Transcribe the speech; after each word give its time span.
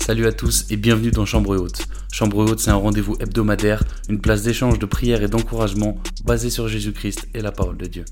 Salut 0.00 0.26
à 0.26 0.32
tous 0.32 0.66
et 0.70 0.76
bienvenue 0.76 1.10
dans 1.10 1.24
Chambre 1.24 1.56
Haute. 1.56 1.82
Chambre 2.12 2.38
Haute, 2.38 2.58
c'est 2.58 2.70
un 2.70 2.74
rendez-vous 2.74 3.16
hebdomadaire, 3.20 3.84
une 4.08 4.20
place 4.20 4.42
d'échange, 4.42 4.78
de 4.78 4.86
prière 4.86 5.22
et 5.22 5.28
d'encouragement 5.28 5.98
basé 6.24 6.50
sur 6.50 6.68
Jésus-Christ 6.68 7.28
et 7.34 7.40
la 7.40 7.52
parole 7.52 7.76
de 7.76 7.86
Dieu. 7.86 8.04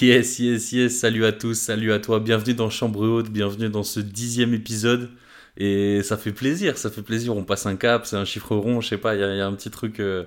Yes, 0.00 0.38
yes, 0.38 0.72
yes, 0.72 0.98
salut 0.98 1.24
à 1.24 1.32
tous, 1.32 1.54
salut 1.54 1.92
à 1.92 1.98
toi, 1.98 2.20
bienvenue 2.20 2.54
dans 2.54 2.70
Chambre 2.70 3.06
Haute, 3.06 3.30
bienvenue 3.30 3.68
dans 3.68 3.82
ce 3.82 4.00
dixième 4.00 4.54
épisode. 4.54 5.10
Et 5.56 6.02
ça 6.02 6.16
fait 6.16 6.32
plaisir, 6.32 6.78
ça 6.78 6.90
fait 6.90 7.02
plaisir, 7.02 7.36
on 7.36 7.44
passe 7.44 7.66
un 7.66 7.76
cap, 7.76 8.06
c'est 8.06 8.16
un 8.16 8.24
chiffre 8.24 8.56
rond, 8.56 8.80
je 8.80 8.88
sais 8.88 8.98
pas, 8.98 9.14
il 9.14 9.20
y, 9.20 9.40
a 9.40 9.46
un 9.46 9.54
petit 9.54 9.70
truc... 9.70 10.00
Euh, 10.00 10.24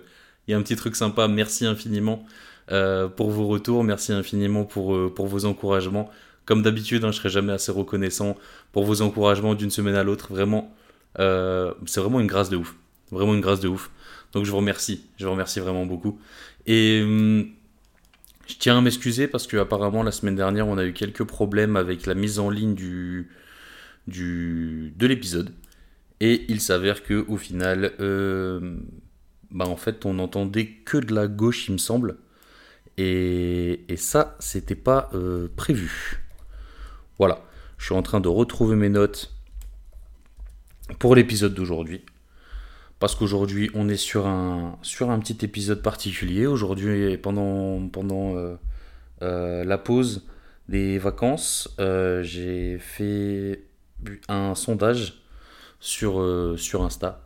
il 0.48 0.52
y 0.52 0.54
a 0.54 0.58
un 0.58 0.62
petit 0.62 0.76
truc 0.76 0.96
sympa. 0.96 1.28
Merci 1.28 1.66
infiniment 1.66 2.26
euh, 2.72 3.08
pour 3.08 3.30
vos 3.30 3.48
retours. 3.48 3.84
Merci 3.84 4.14
infiniment 4.14 4.64
pour, 4.64 4.96
euh, 4.96 5.12
pour 5.14 5.28
vos 5.28 5.46
encouragements. 5.46 6.10
Comme 6.48 6.62
d'habitude, 6.62 7.04
hein, 7.04 7.12
je 7.12 7.18
serai 7.18 7.30
jamais 7.30 7.52
assez 7.52 7.74
reconnaissant 7.74 8.38
pour 8.72 8.86
vos 8.86 9.02
encouragements 9.02 9.54
d'une 9.54 9.70
semaine 9.70 9.96
à 9.96 10.04
l'autre. 10.04 10.30
Vraiment, 10.32 10.74
euh, 11.20 11.74
c'est 11.86 12.00
vraiment 12.00 12.22
une 12.22 12.28
grâce 12.28 12.50
de 12.50 12.56
ouf. 12.56 12.76
Vraiment 13.12 13.36
une 13.36 13.42
grâce 13.42 13.60
de 13.60 13.68
ouf. 13.68 13.92
Donc 14.32 14.46
je 14.46 14.52
vous 14.52 14.58
remercie. 14.58 15.04
Je 15.18 15.26
vous 15.26 15.32
remercie 15.32 15.60
vraiment 15.60 15.86
beaucoup. 15.86 16.20
Et 16.66 17.02
hum, 17.04 17.50
je 18.48 18.56
tiens 18.56 18.78
à 18.78 18.82
m'excuser 18.82 19.28
parce 19.28 19.46
que 19.46 19.58
apparemment 19.58 20.04
la 20.04 20.14
semaine 20.14 20.36
dernière, 20.36 20.70
on 20.70 20.78
a 20.78 20.86
eu 20.86 20.94
quelques 20.94 21.26
problèmes 21.26 21.76
avec 21.76 22.06
la 22.06 22.14
mise 22.14 22.40
en 22.40 22.50
ligne 22.50 22.76
du, 22.76 23.30
de 24.08 25.06
l'épisode. 25.08 25.52
Et 26.22 26.46
il 26.48 26.62
s'avère 26.62 27.04
que 27.04 27.26
au 27.28 27.36
final, 27.36 27.92
bah 29.52 29.66
en 29.66 29.76
fait 29.76 30.06
on 30.06 30.14
n'entendait 30.14 30.68
que 30.68 30.98
de 30.98 31.14
la 31.14 31.28
gauche 31.28 31.68
il 31.68 31.74
me 31.74 31.78
semble. 31.78 32.16
Et, 32.98 33.82
et 33.90 33.98
ça 33.98 34.38
c'était 34.40 34.76
pas 34.76 35.10
euh, 35.14 35.50
prévu. 35.58 36.27
Voilà, 37.20 37.42
je 37.78 37.86
suis 37.86 37.96
en 37.96 38.02
train 38.02 38.20
de 38.20 38.28
retrouver 38.28 38.76
mes 38.76 38.90
notes 38.90 39.34
pour 41.00 41.16
l'épisode 41.16 41.54
d'aujourd'hui. 41.54 42.06
Parce 43.00 43.16
qu'aujourd'hui 43.16 43.70
on 43.74 43.90
est 43.90 43.98
sur 43.98 44.28
un, 44.28 44.80
petit 44.84 45.46
épisode 45.46 45.82
particulier. 45.82 46.48
Aujourd'hui 46.48 47.18
pendant, 47.18 47.90
euh, 48.36 48.56
euh, 49.22 49.64
la 49.64 49.78
pause 49.78 50.28
des 50.70 50.98
vacances, 50.98 51.76
j'ai 51.78 52.78
fait 52.80 53.64
un 54.28 54.56
sondage 54.56 55.22
sur, 55.80 56.20
Insta 56.20 57.24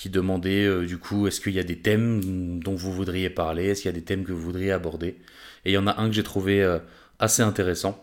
qui 0.00 0.08
demandait 0.08 0.64
euh, 0.64 0.86
du 0.86 0.96
coup 0.96 1.26
est-ce 1.26 1.42
qu'il 1.42 1.52
y 1.52 1.58
a 1.58 1.62
des 1.62 1.76
thèmes 1.76 2.58
dont 2.62 2.74
vous 2.74 2.90
voudriez 2.90 3.28
parler, 3.28 3.66
est-ce 3.66 3.82
qu'il 3.82 3.90
y 3.90 3.94
a 3.94 3.98
des 3.98 4.02
thèmes 4.02 4.24
que 4.24 4.32
vous 4.32 4.40
voudriez 4.40 4.72
aborder? 4.72 5.18
Et 5.66 5.72
il 5.72 5.72
y 5.72 5.78
en 5.78 5.86
a 5.86 6.00
un 6.00 6.08
que 6.08 6.14
j'ai 6.14 6.22
trouvé 6.22 6.62
euh, 6.62 6.78
assez 7.20 7.42
intéressant. 7.42 8.02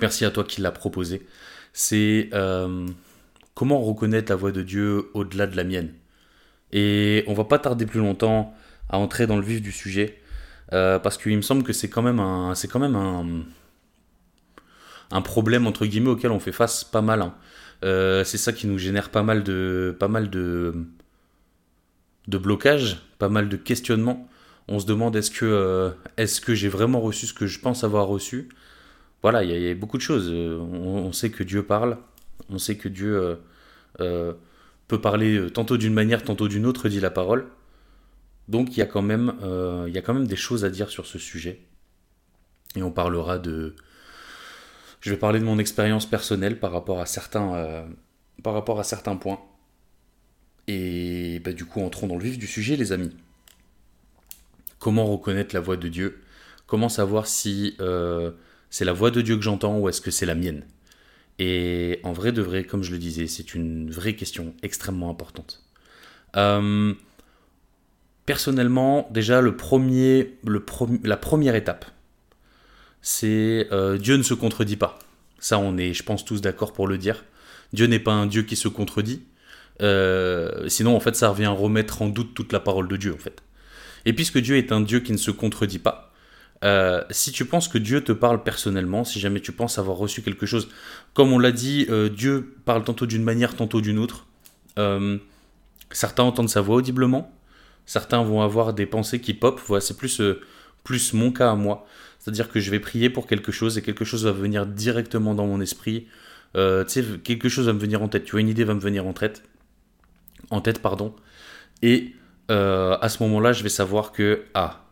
Merci 0.00 0.24
à 0.24 0.30
toi 0.30 0.44
qui 0.44 0.60
l'a 0.60 0.70
proposé. 0.70 1.26
C'est 1.72 2.30
euh, 2.32 2.86
comment 3.54 3.80
reconnaître 3.82 4.30
la 4.30 4.36
voix 4.36 4.52
de 4.52 4.62
Dieu 4.62 5.10
au-delà 5.14 5.48
de 5.48 5.56
la 5.56 5.64
mienne? 5.64 5.92
Et 6.70 7.24
on 7.26 7.34
va 7.34 7.44
pas 7.44 7.58
tarder 7.58 7.86
plus 7.86 8.00
longtemps 8.00 8.54
à 8.88 8.98
entrer 8.98 9.26
dans 9.26 9.36
le 9.36 9.42
vif 9.42 9.60
du 9.60 9.72
sujet 9.72 10.20
parce 10.70 11.16
qu'il 11.16 11.34
me 11.34 11.42
semble 11.42 11.62
que 11.62 11.72
c'est 11.72 11.88
quand 11.88 12.02
même 12.02 12.20
un, 12.20 12.54
c'est 12.54 12.68
quand 12.68 12.78
même 12.78 12.94
un, 12.94 13.26
un 15.10 15.22
problème 15.22 15.66
entre 15.66 15.86
guillemets 15.86 16.10
auquel 16.10 16.30
on 16.30 16.40
fait 16.40 16.52
face 16.52 16.84
pas 16.84 17.00
mal. 17.00 17.22
Hein. 17.22 17.34
Euh, 17.84 18.24
c'est 18.24 18.38
ça 18.38 18.52
qui 18.52 18.66
nous 18.66 18.78
génère 18.78 19.10
pas 19.10 19.22
mal 19.22 19.44
de, 19.44 19.96
pas 19.98 20.08
mal 20.08 20.30
de, 20.30 20.74
de 22.26 22.38
blocages, 22.38 23.02
pas 23.18 23.28
mal 23.28 23.48
de 23.48 23.56
questionnements. 23.56 24.28
On 24.68 24.78
se 24.78 24.86
demande 24.86 25.16
est-ce 25.16 25.30
que, 25.30 25.44
euh, 25.44 25.90
est-ce 26.16 26.40
que 26.40 26.54
j'ai 26.54 26.68
vraiment 26.68 27.00
reçu 27.00 27.26
ce 27.26 27.34
que 27.34 27.46
je 27.46 27.58
pense 27.58 27.84
avoir 27.84 28.06
reçu? 28.06 28.48
Voilà, 29.22 29.42
il 29.42 29.50
y, 29.50 29.70
a 29.70 29.74
beaucoup 29.74 29.96
de 29.96 30.02
choses. 30.02 30.28
Euh, 30.30 30.58
on, 30.58 31.12
sait 31.12 31.30
que 31.30 31.42
Dieu 31.42 31.62
parle, 31.64 31.98
on 32.50 32.58
sait 32.58 32.76
que 32.76 32.88
Dieu 32.88 33.38
peut 33.96 35.00
parler 35.00 35.50
tantôt 35.52 35.76
d'une 35.76 35.94
manière, 35.94 36.22
tantôt 36.22 36.48
d'une 36.48 36.66
autre, 36.66 36.88
dit 36.88 37.00
la 37.00 37.10
parole. 37.10 37.46
Donc 38.48 38.76
il 38.76 38.78
y, 38.78 38.82
a 38.82 38.86
quand 38.86 39.02
même, 39.02 40.26
des 40.26 40.36
choses 40.36 40.64
à 40.64 40.70
dire 40.70 40.90
sur 40.90 41.06
ce 41.06 41.18
sujet. 41.18 41.60
Et 42.76 42.82
on 42.82 42.90
parlera 42.90 43.38
de, 43.38 43.74
je 45.00 45.10
vais 45.10 45.16
parler 45.16 45.38
de 45.38 45.44
mon 45.44 45.58
expérience 45.58 46.06
personnelle 46.06 46.58
par 46.58 46.72
rapport 46.72 47.00
à 47.00 47.06
certains, 47.06 47.54
euh, 47.54 47.86
par 48.42 48.54
rapport 48.54 48.80
à 48.80 48.84
certains 48.84 49.16
points. 49.16 49.40
Et 50.66 51.40
bah, 51.40 51.52
du 51.52 51.64
coup, 51.64 51.80
entrons 51.80 52.06
dans 52.06 52.16
le 52.16 52.24
vif 52.24 52.38
du 52.38 52.46
sujet, 52.46 52.76
les 52.76 52.92
amis. 52.92 53.14
Comment 54.78 55.06
reconnaître 55.06 55.54
la 55.54 55.60
voix 55.60 55.76
de 55.76 55.88
Dieu 55.88 56.20
Comment 56.66 56.88
savoir 56.88 57.26
si 57.26 57.76
euh, 57.80 58.30
c'est 58.70 58.84
la 58.84 58.92
voix 58.92 59.10
de 59.10 59.22
Dieu 59.22 59.36
que 59.36 59.42
j'entends 59.42 59.78
ou 59.78 59.88
est-ce 59.88 60.00
que 60.00 60.10
c'est 60.10 60.26
la 60.26 60.34
mienne 60.34 60.64
Et 61.38 61.98
en 62.04 62.12
vrai 62.12 62.30
de 62.30 62.42
vrai, 62.42 62.64
comme 62.64 62.82
je 62.82 62.92
le 62.92 62.98
disais, 62.98 63.26
c'est 63.26 63.54
une 63.54 63.90
vraie 63.90 64.14
question 64.14 64.54
extrêmement 64.62 65.10
importante. 65.10 65.64
Euh, 66.36 66.92
personnellement, 68.26 69.08
déjà, 69.10 69.40
le 69.40 69.56
premier, 69.56 70.36
la 71.02 71.16
première 71.16 71.54
étape, 71.54 71.86
c'est 73.00 73.66
euh, 73.72 73.96
Dieu 73.96 74.16
ne 74.16 74.22
se 74.22 74.34
contredit 74.34 74.76
pas. 74.76 74.98
Ça, 75.38 75.58
on 75.58 75.78
est, 75.78 75.94
je 75.94 76.02
pense, 76.02 76.24
tous 76.24 76.40
d'accord 76.42 76.74
pour 76.74 76.86
le 76.86 76.98
dire. 76.98 77.24
Dieu 77.72 77.86
n'est 77.86 77.98
pas 77.98 78.12
un 78.12 78.26
Dieu 78.26 78.42
qui 78.42 78.56
se 78.56 78.68
contredit. 78.68 79.22
Sinon, 79.80 80.94
en 80.94 81.00
fait, 81.00 81.16
ça 81.16 81.30
revient 81.30 81.46
à 81.46 81.50
remettre 81.50 82.02
en 82.02 82.08
doute 82.08 82.34
toute 82.34 82.52
la 82.52 82.60
parole 82.60 82.88
de 82.88 82.96
Dieu, 82.96 83.14
en 83.14 83.18
fait. 83.18 83.40
Et 84.04 84.12
puisque 84.12 84.38
Dieu 84.38 84.56
est 84.56 84.72
un 84.72 84.80
Dieu 84.80 85.00
qui 85.00 85.12
ne 85.12 85.16
se 85.16 85.30
contredit 85.30 85.78
pas, 85.78 86.12
euh, 86.64 87.02
si 87.10 87.30
tu 87.30 87.44
penses 87.44 87.68
que 87.68 87.78
Dieu 87.78 88.02
te 88.02 88.12
parle 88.12 88.42
personnellement, 88.42 89.04
si 89.04 89.20
jamais 89.20 89.40
tu 89.40 89.52
penses 89.52 89.78
avoir 89.78 89.96
reçu 89.96 90.22
quelque 90.22 90.46
chose, 90.46 90.68
comme 91.14 91.32
on 91.32 91.38
l'a 91.38 91.52
dit, 91.52 91.86
Dieu 92.14 92.56
parle 92.64 92.84
tantôt 92.84 93.06
d'une 93.06 93.22
manière, 93.22 93.54
tantôt 93.54 93.80
d'une 93.80 93.98
autre. 93.98 94.26
certains 95.90 96.22
entendent 96.22 96.50
sa 96.50 96.60
voix 96.60 96.76
audiblement, 96.76 97.32
certains 97.86 98.22
vont 98.22 98.42
avoir 98.42 98.72
des 98.74 98.86
pensées 98.86 99.20
qui 99.20 99.34
pop. 99.34 99.60
Voilà, 99.66 99.80
c'est 99.80 99.96
plus, 99.96 100.20
plus 100.84 101.12
mon 101.12 101.32
cas 101.32 101.50
à 101.50 101.54
moi. 101.54 101.86
C'est-à-dire 102.18 102.50
que 102.50 102.60
je 102.60 102.70
vais 102.70 102.80
prier 102.80 103.10
pour 103.10 103.26
quelque 103.26 103.52
chose 103.52 103.78
et 103.78 103.82
quelque 103.82 104.04
chose 104.04 104.24
va 104.24 104.32
venir 104.32 104.66
directement 104.66 105.34
dans 105.34 105.46
mon 105.46 105.60
esprit. 105.60 106.06
Euh, 106.56 106.84
tu 106.84 107.02
sais, 107.02 107.04
quelque 107.22 107.48
chose 107.48 107.66
va 107.66 107.72
me 107.72 107.78
venir 107.78 108.02
en 108.02 108.08
tête. 108.08 108.24
Tu 108.24 108.32
vois, 108.32 108.40
une 108.40 108.48
idée 108.48 108.64
va 108.64 108.74
me 108.74 108.80
venir 108.80 109.06
en 109.06 109.12
tête. 109.12 109.42
En 110.50 110.60
tête, 110.60 110.80
pardon. 110.80 111.14
Et 111.82 112.14
euh, 112.50 112.96
à 113.00 113.08
ce 113.08 113.22
moment-là, 113.22 113.52
je 113.52 113.62
vais 113.62 113.68
savoir 113.68 114.12
que, 114.12 114.44
ah, 114.54 114.84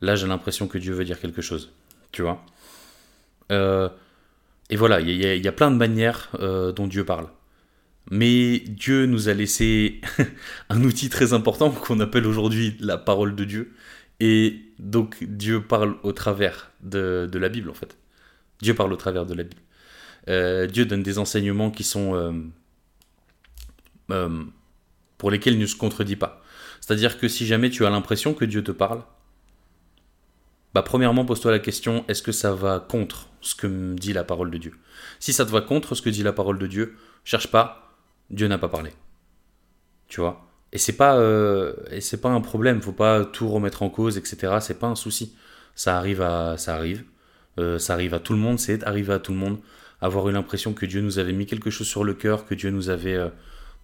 là 0.00 0.16
j'ai 0.16 0.26
l'impression 0.26 0.68
que 0.68 0.78
Dieu 0.78 0.92
veut 0.92 1.04
dire 1.04 1.20
quelque 1.20 1.42
chose. 1.42 1.72
Tu 2.12 2.22
vois 2.22 2.44
euh, 3.52 3.88
Et 4.70 4.76
voilà, 4.76 5.00
il 5.00 5.10
y, 5.10 5.48
a 5.48 5.52
plein 5.52 5.70
de 5.70 5.76
manières 5.76 6.30
dont 6.74 6.86
Dieu 6.86 7.04
parle. 7.04 7.28
Mais 8.10 8.60
Dieu 8.60 9.06
nous 9.06 9.28
a 9.28 9.34
laissé 9.34 10.00
un 10.70 10.82
outil 10.82 11.08
très 11.10 11.32
important 11.32 11.70
qu'on 11.70 12.00
appelle 12.00 12.26
aujourd'hui 12.26 12.76
la 12.80 12.96
parole 12.96 13.34
de 13.34 13.44
Dieu. 13.44 13.74
Et 14.20 14.60
donc 14.78 15.22
Dieu 15.22 15.62
parle 15.62 15.96
au 16.02 16.12
travers 16.12 16.70
de, 16.80 17.28
la 17.32 17.48
Bible 17.48 17.70
en 17.70 17.74
fait. 17.74 17.96
Dieu 18.60 18.74
parle 18.74 18.92
au 18.92 18.96
travers 18.96 19.26
de 19.26 19.34
la 19.34 19.44
Bible. 19.44 19.60
Euh, 20.28 20.66
Dieu 20.66 20.84
donne 20.84 21.02
des 21.02 21.18
enseignements 21.18 21.70
qui 21.70 21.84
sont 21.84 22.14
euh, 22.14 22.32
euh, 24.10 24.44
pour 25.16 25.30
lesquels 25.30 25.54
il 25.54 25.60
ne 25.60 25.66
se 25.66 25.76
contredit 25.76 26.16
pas. 26.16 26.42
C'est-à-dire 26.88 27.18
que 27.18 27.28
si 27.28 27.44
jamais 27.44 27.68
tu 27.68 27.84
as 27.84 27.90
l'impression 27.90 28.32
que 28.32 28.46
Dieu 28.46 28.64
te 28.64 28.72
parle, 28.72 29.02
bah 30.72 30.80
premièrement 30.80 31.26
pose-toi 31.26 31.50
la 31.50 31.58
question 31.58 32.02
est-ce 32.08 32.22
que 32.22 32.32
ça 32.32 32.54
va 32.54 32.80
contre 32.80 33.28
ce 33.42 33.54
que 33.54 33.66
me 33.66 33.94
dit 33.94 34.14
la 34.14 34.24
parole 34.24 34.50
de 34.50 34.56
Dieu? 34.56 34.72
Si 35.20 35.34
ça 35.34 35.44
te 35.44 35.50
va 35.50 35.60
contre 35.60 35.94
ce 35.94 36.00
que 36.00 36.08
dit 36.08 36.22
la 36.22 36.32
parole 36.32 36.58
de 36.58 36.66
Dieu, 36.66 36.96
cherche 37.24 37.48
pas, 37.48 37.94
Dieu 38.30 38.48
n'a 38.48 38.56
pas 38.56 38.70
parlé. 38.70 38.92
Tu 40.06 40.22
vois? 40.22 40.48
Et 40.72 40.78
c'est 40.78 40.96
pas 40.96 41.18
euh, 41.18 41.74
pas 42.22 42.30
un 42.30 42.40
problème, 42.40 42.80
faut 42.80 42.92
pas 42.92 43.26
tout 43.26 43.50
remettre 43.50 43.82
en 43.82 43.90
cause, 43.90 44.16
etc. 44.16 44.56
C'est 44.62 44.78
pas 44.78 44.86
un 44.86 44.96
souci. 44.96 45.36
Ça 45.74 45.98
arrive 45.98 46.22
à 46.22 46.56
ça 46.56 46.74
arrive, 46.74 47.04
euh, 47.58 47.78
ça 47.78 47.92
arrive 47.92 48.14
à 48.14 48.18
tout 48.18 48.32
le 48.32 48.38
monde, 48.38 48.58
c'est 48.58 48.82
arrivé 48.84 49.12
à 49.12 49.18
tout 49.18 49.32
le 49.32 49.38
monde. 49.38 49.58
Avoir 50.00 50.26
eu 50.30 50.32
l'impression 50.32 50.72
que 50.72 50.86
Dieu 50.86 51.02
nous 51.02 51.18
avait 51.18 51.34
mis 51.34 51.44
quelque 51.44 51.68
chose 51.68 51.86
sur 51.86 52.02
le 52.02 52.14
cœur, 52.14 52.46
que 52.46 52.54
Dieu 52.54 52.70
nous 52.70 52.88
avait 52.88 53.16
euh, 53.16 53.28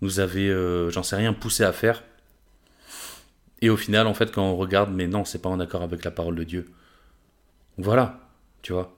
nous 0.00 0.20
avait, 0.20 0.50
j'en 0.90 1.02
sais 1.02 1.16
rien, 1.16 1.34
poussé 1.34 1.64
à 1.64 1.72
faire. 1.72 2.02
Et 3.62 3.70
au 3.70 3.76
final, 3.76 4.06
en 4.06 4.14
fait, 4.14 4.32
quand 4.32 4.44
on 4.44 4.56
regarde, 4.56 4.92
mais 4.92 5.06
non, 5.06 5.24
c'est 5.24 5.40
pas 5.40 5.48
en 5.48 5.60
accord 5.60 5.82
avec 5.82 6.04
la 6.04 6.10
parole 6.10 6.36
de 6.36 6.44
Dieu. 6.44 6.66
Voilà, 7.78 8.20
tu 8.62 8.72
vois. 8.72 8.96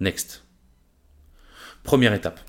next. 0.00 0.44
Première 1.82 2.14
étape. 2.14 2.40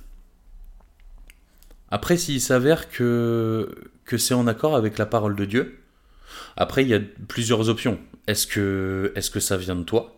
Après, 1.90 2.18
s'il 2.18 2.42
s'avère 2.42 2.90
que, 2.90 3.70
que 4.06 4.18
c'est 4.18 4.34
en 4.34 4.48
accord 4.48 4.76
avec 4.76 4.98
la 4.98 5.06
parole 5.06 5.36
de 5.36 5.46
Dieu, 5.46 5.84
après, 6.58 6.84
il 6.84 6.90
y 6.90 6.94
a 6.94 7.00
plusieurs 7.28 7.70
options. 7.70 8.00
Est-ce 8.28 8.48
que, 8.48 9.12
est 9.16 9.32
que 9.32 9.40
ça 9.40 9.58
vient 9.58 9.76
de 9.76 9.84
toi 9.84 10.16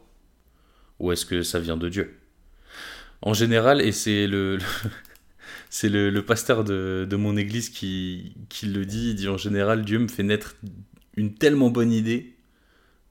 Ou 1.00 1.12
est-ce 1.12 1.26
que 1.26 1.44
ça 1.44 1.60
vient 1.60 1.78
de 1.78 1.90
Dieu? 1.90 2.20
En 3.22 3.34
général, 3.34 3.82
et 3.82 3.92
c'est 3.92 4.28
le, 4.28 4.60
c'est 5.78 5.90
le, 5.90 6.22
pasteur 6.22 6.64
de, 6.64 7.16
mon 7.18 7.36
église 7.36 7.68
qui, 7.68 8.34
le 8.64 8.86
dit, 8.86 9.10
il 9.10 9.16
dit 9.16 9.28
en 9.28 9.36
général, 9.36 9.84
Dieu 9.84 10.00
me 10.00 10.08
fait 10.08 10.24
naître 10.24 10.56
une 11.18 11.34
tellement 11.34 11.70
bonne 11.70 11.92
idée 11.92 12.34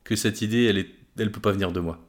que 0.03 0.17
cette 0.17 0.41
idée, 0.41 0.65
elle 0.65 0.77
ne 0.79 0.85
elle 1.19 1.31
peut 1.31 1.43
pas 1.43 1.53
venir 1.53 1.73
de 1.73 1.81
moi. 1.81 2.03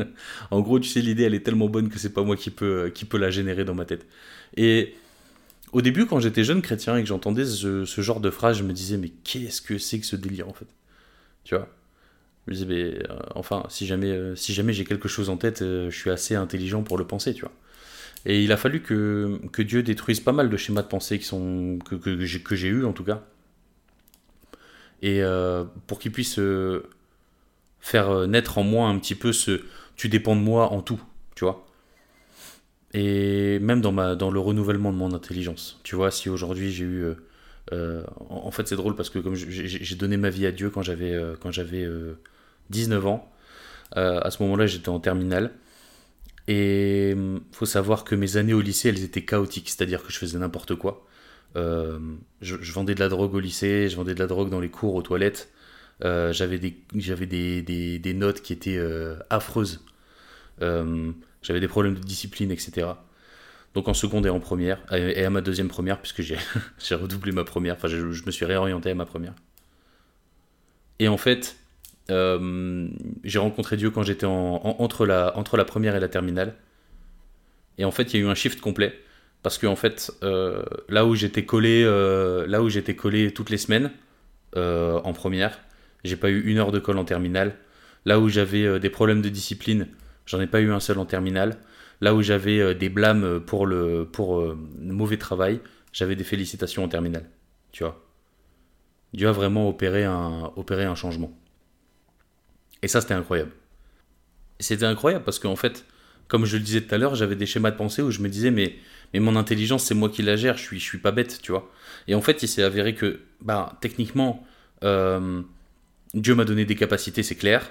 en 0.50 0.60
gros, 0.60 0.78
tu 0.80 0.90
sais, 0.90 1.00
l'idée, 1.00 1.22
elle 1.22 1.32
est 1.32 1.40
tellement 1.40 1.70
bonne 1.70 1.88
que 1.88 1.98
c'est 1.98 2.12
pas 2.12 2.22
moi 2.24 2.36
qui 2.36 2.50
peux, 2.50 2.90
qui 2.94 3.06
peut 3.06 3.16
la 3.16 3.30
générer 3.30 3.64
dans 3.64 3.74
ma 3.74 3.86
tête. 3.86 4.06
Et 4.54 4.94
au 5.72 5.80
début, 5.80 6.04
quand 6.04 6.20
j'étais 6.20 6.44
jeune 6.44 6.60
chrétien 6.60 6.98
et 6.98 7.00
que 7.00 7.08
j'entendais 7.08 7.46
ce, 7.46 7.84
genre 7.86 8.20
de 8.20 8.28
phrase, 8.28 8.58
je 8.58 8.64
me 8.64 8.74
disais, 8.74 8.98
mais 8.98 9.08
qu'est-ce 9.24 9.62
que 9.62 9.78
c'est 9.78 9.98
que 9.98 10.04
ce 10.04 10.16
délire, 10.16 10.46
en 10.46 10.52
fait? 10.52 10.68
Tu 11.44 11.54
vois? 11.54 11.70
Je 12.46 12.50
me 12.50 12.54
disais, 12.54 12.66
mais 12.66 13.10
euh, 13.10 13.18
enfin, 13.34 13.64
si 13.70 13.86
jamais, 13.86 14.10
euh, 14.10 14.36
si 14.36 14.52
jamais 14.52 14.74
j'ai 14.74 14.84
quelque 14.84 15.08
chose 15.08 15.30
en 15.30 15.38
tête, 15.38 15.62
euh, 15.62 15.88
je 15.88 15.96
suis 15.96 16.10
assez 16.10 16.34
intelligent 16.34 16.82
pour 16.82 16.98
le 16.98 17.06
penser, 17.06 17.32
tu 17.32 17.40
vois. 17.40 17.52
Et 18.24 18.42
il 18.44 18.52
a 18.52 18.56
fallu 18.56 18.80
que, 18.82 19.40
que 19.52 19.62
Dieu 19.62 19.82
détruise 19.82 20.20
pas 20.20 20.32
mal 20.32 20.48
de 20.48 20.56
schémas 20.56 20.82
de 20.82 20.88
pensée 20.88 21.18
qui 21.18 21.24
sont, 21.24 21.78
que, 21.84 21.96
que, 21.96 22.38
que 22.38 22.56
j'ai 22.56 22.68
eu, 22.68 22.84
en 22.84 22.92
tout 22.92 23.04
cas. 23.04 23.22
Et 25.02 25.20
pour 25.88 25.98
qu'il 25.98 26.12
puisse 26.12 26.38
faire 27.80 28.28
naître 28.28 28.58
en 28.58 28.62
moi 28.62 28.88
un 28.88 28.98
petit 28.98 29.16
peu 29.16 29.32
ce 29.32 29.62
tu 29.96 30.08
dépends 30.08 30.36
de 30.36 30.40
moi 30.40 30.72
en 30.72 30.80
tout, 30.80 31.00
tu 31.34 31.44
vois 31.44 31.66
et 32.94 33.58
même 33.60 33.80
dans, 33.80 33.92
ma, 33.92 34.14
dans 34.14 34.30
le 34.30 34.40
renouvellement 34.40 34.92
de 34.92 34.96
mon 34.96 35.14
intelligence. 35.14 35.80
Tu 35.82 35.96
vois, 35.96 36.10
si 36.10 36.28
aujourd'hui 36.28 36.70
j'ai 36.70 36.84
eu... 36.84 37.02
Euh, 37.02 37.14
euh, 37.72 38.02
en 38.28 38.50
fait, 38.50 38.68
c'est 38.68 38.76
drôle 38.76 38.96
parce 38.96 39.08
que 39.08 39.18
comme 39.18 39.34
j'ai 39.34 39.94
donné 39.94 40.16
ma 40.16 40.30
vie 40.30 40.46
à 40.46 40.52
Dieu 40.52 40.68
quand 40.68 40.82
j'avais 40.82 41.12
euh, 41.12 41.36
j'avais 41.50 41.88
19 42.70 43.06
ans, 43.06 43.32
à 43.94 44.30
ce 44.30 44.42
moment-là, 44.42 44.66
j'étais 44.66 44.88
en 44.88 45.00
terminale. 45.00 45.52
Et 46.48 47.10
il 47.10 47.40
faut 47.52 47.66
savoir 47.66 48.04
que 48.04 48.14
mes 48.14 48.36
années 48.36 48.54
au 48.54 48.60
lycée, 48.60 48.88
elles 48.88 49.04
étaient 49.04 49.24
chaotiques, 49.24 49.70
c'est-à-dire 49.70 50.02
que 50.02 50.12
je 50.12 50.18
faisais 50.18 50.38
n'importe 50.38 50.74
quoi. 50.74 51.06
Je, 51.54 51.98
je, 52.40 52.72
vendais 52.72 52.94
de 52.94 53.00
la 53.00 53.08
drogue 53.08 53.34
au 53.34 53.40
lycée, 53.40 53.88
je 53.88 53.96
vendais 53.96 54.14
de 54.14 54.18
la 54.18 54.26
drogue 54.26 54.50
dans 54.50 54.60
les 54.60 54.70
cours, 54.70 54.94
aux 54.94 55.02
toilettes. 55.02 55.50
j'avais 56.00 56.58
des, 56.58 58.14
notes 58.14 58.40
qui 58.42 58.52
étaient 58.52 58.80
affreuses. 59.30 59.84
J'avais 60.60 61.60
des 61.60 61.68
problèmes 61.68 61.94
de 61.94 62.00
discipline, 62.00 62.50
etc. 62.50 62.88
Donc 63.74 63.88
en 63.88 63.94
seconde 63.94 64.26
et 64.26 64.30
en 64.30 64.40
première, 64.40 64.84
et 64.92 65.24
à 65.24 65.30
ma 65.30 65.40
deuxième 65.40 65.68
première, 65.68 65.98
puisque 65.98 66.20
j'ai 66.20 66.36
redoublé 66.94 67.32
ma 67.32 67.44
première, 67.44 67.74
enfin 67.74 67.88
je, 67.88 67.96
me 67.98 68.30
suis 68.30 68.44
réorienté 68.44 68.90
à 68.90 68.94
ma 68.94 69.06
première. 69.06 69.34
Et 70.98 71.08
en 71.08 71.16
fait, 71.16 71.56
euh, 72.12 72.88
j'ai 73.24 73.38
rencontré 73.38 73.76
Dieu 73.76 73.90
quand 73.90 74.02
j'étais 74.02 74.26
entre, 74.26 75.06
la, 75.06 75.64
première 75.64 75.96
et 75.96 76.00
la 76.00 76.08
terminale. 76.08 76.54
Et 77.78 77.84
en 77.84 77.90
fait, 77.90 78.12
il 78.12 78.20
y 78.20 78.22
a 78.22 78.26
eu 78.26 78.28
un 78.28 78.34
shift 78.34 78.60
complet. 78.60 78.94
Parce 79.42 79.58
que 79.58 79.66
fait, 79.74 80.12
euh, 80.22 80.62
là 80.88 81.04
où 81.04 81.16
j'étais 81.16 81.44
collé, 81.44 81.82
euh, 81.84 82.46
collé 82.94 83.32
toutes 83.32 83.50
les 83.50 83.58
semaines 83.58 83.90
en 84.54 85.12
première, 85.12 85.58
j'ai 86.04 86.16
pas 86.16 86.30
eu 86.30 86.40
une 86.42 86.58
heure 86.58 86.72
de 86.72 86.78
colle 86.78 86.98
en 86.98 87.04
terminale. 87.04 87.56
Là 88.04 88.20
où 88.20 88.28
j'avais 88.28 88.78
des 88.78 88.90
problèmes 88.90 89.22
de 89.22 89.28
discipline, 89.28 89.88
J'en 90.24 90.40
ai 90.40 90.46
pas 90.46 90.60
eu 90.60 90.70
un 90.70 90.78
seul 90.78 90.98
en 90.98 91.04
terminale. 91.04 91.58
Là 92.00 92.14
où 92.14 92.22
j'avais 92.22 92.76
des 92.76 92.88
blâmes 92.88 93.40
pour 93.40 93.66
le 93.66 94.08
mauvais 94.78 95.16
travail, 95.16 95.60
j'avais 95.92 96.14
des 96.14 96.22
félicitations 96.22 96.84
en 96.84 96.88
terminale. 96.88 97.28
Tu 97.72 97.82
vois? 97.82 98.00
Dieu 99.14 99.28
a 99.28 99.32
vraiment 99.32 99.68
opéré 99.68 100.04
un 100.04 100.94
changement. 100.94 101.32
Et 102.82 102.88
ça, 102.88 103.00
c'était 103.00 103.14
incroyable. 103.14 103.52
C'était 104.60 104.84
incroyable 104.84 105.24
parce 105.24 105.38
qu'en 105.38 105.56
fait, 105.56 105.84
comme 106.28 106.44
je 106.44 106.56
le 106.56 106.62
disais 106.62 106.80
tout 106.80 106.94
à 106.94 106.98
l'heure, 106.98 107.14
j'avais 107.14 107.36
des 107.36 107.46
schémas 107.46 107.70
de 107.70 107.76
pensée 107.76 108.02
où 108.02 108.10
je 108.10 108.20
me 108.20 108.28
disais, 108.28 108.50
mais, 108.50 108.76
mais 109.12 109.20
mon 109.20 109.36
intelligence, 109.36 109.84
c'est 109.84 109.94
moi 109.94 110.08
qui 110.08 110.22
la 110.22 110.36
gère, 110.36 110.56
je 110.56 110.62
suis, 110.62 110.80
je 110.80 110.84
suis 110.84 110.98
pas 110.98 111.12
bête, 111.12 111.40
tu 111.42 111.52
vois. 111.52 111.70
Et 112.08 112.14
en 112.14 112.22
fait, 112.22 112.42
il 112.42 112.48
s'est 112.48 112.62
avéré 112.62 112.94
que, 112.94 113.20
bah, 113.40 113.78
techniquement, 113.80 114.46
euh, 114.84 115.42
Dieu 116.14 116.34
m'a 116.34 116.44
donné 116.44 116.64
des 116.64 116.74
capacités, 116.74 117.22
c'est 117.22 117.36
clair, 117.36 117.70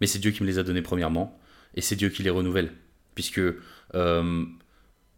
mais 0.00 0.06
c'est 0.06 0.18
Dieu 0.18 0.30
qui 0.30 0.42
me 0.42 0.48
les 0.48 0.58
a 0.58 0.62
données 0.62 0.82
premièrement 0.82 1.38
et 1.74 1.80
c'est 1.80 1.96
Dieu 1.96 2.08
qui 2.08 2.22
les 2.22 2.30
renouvelle. 2.30 2.72
Puisque 3.14 3.40
euh, 3.94 4.44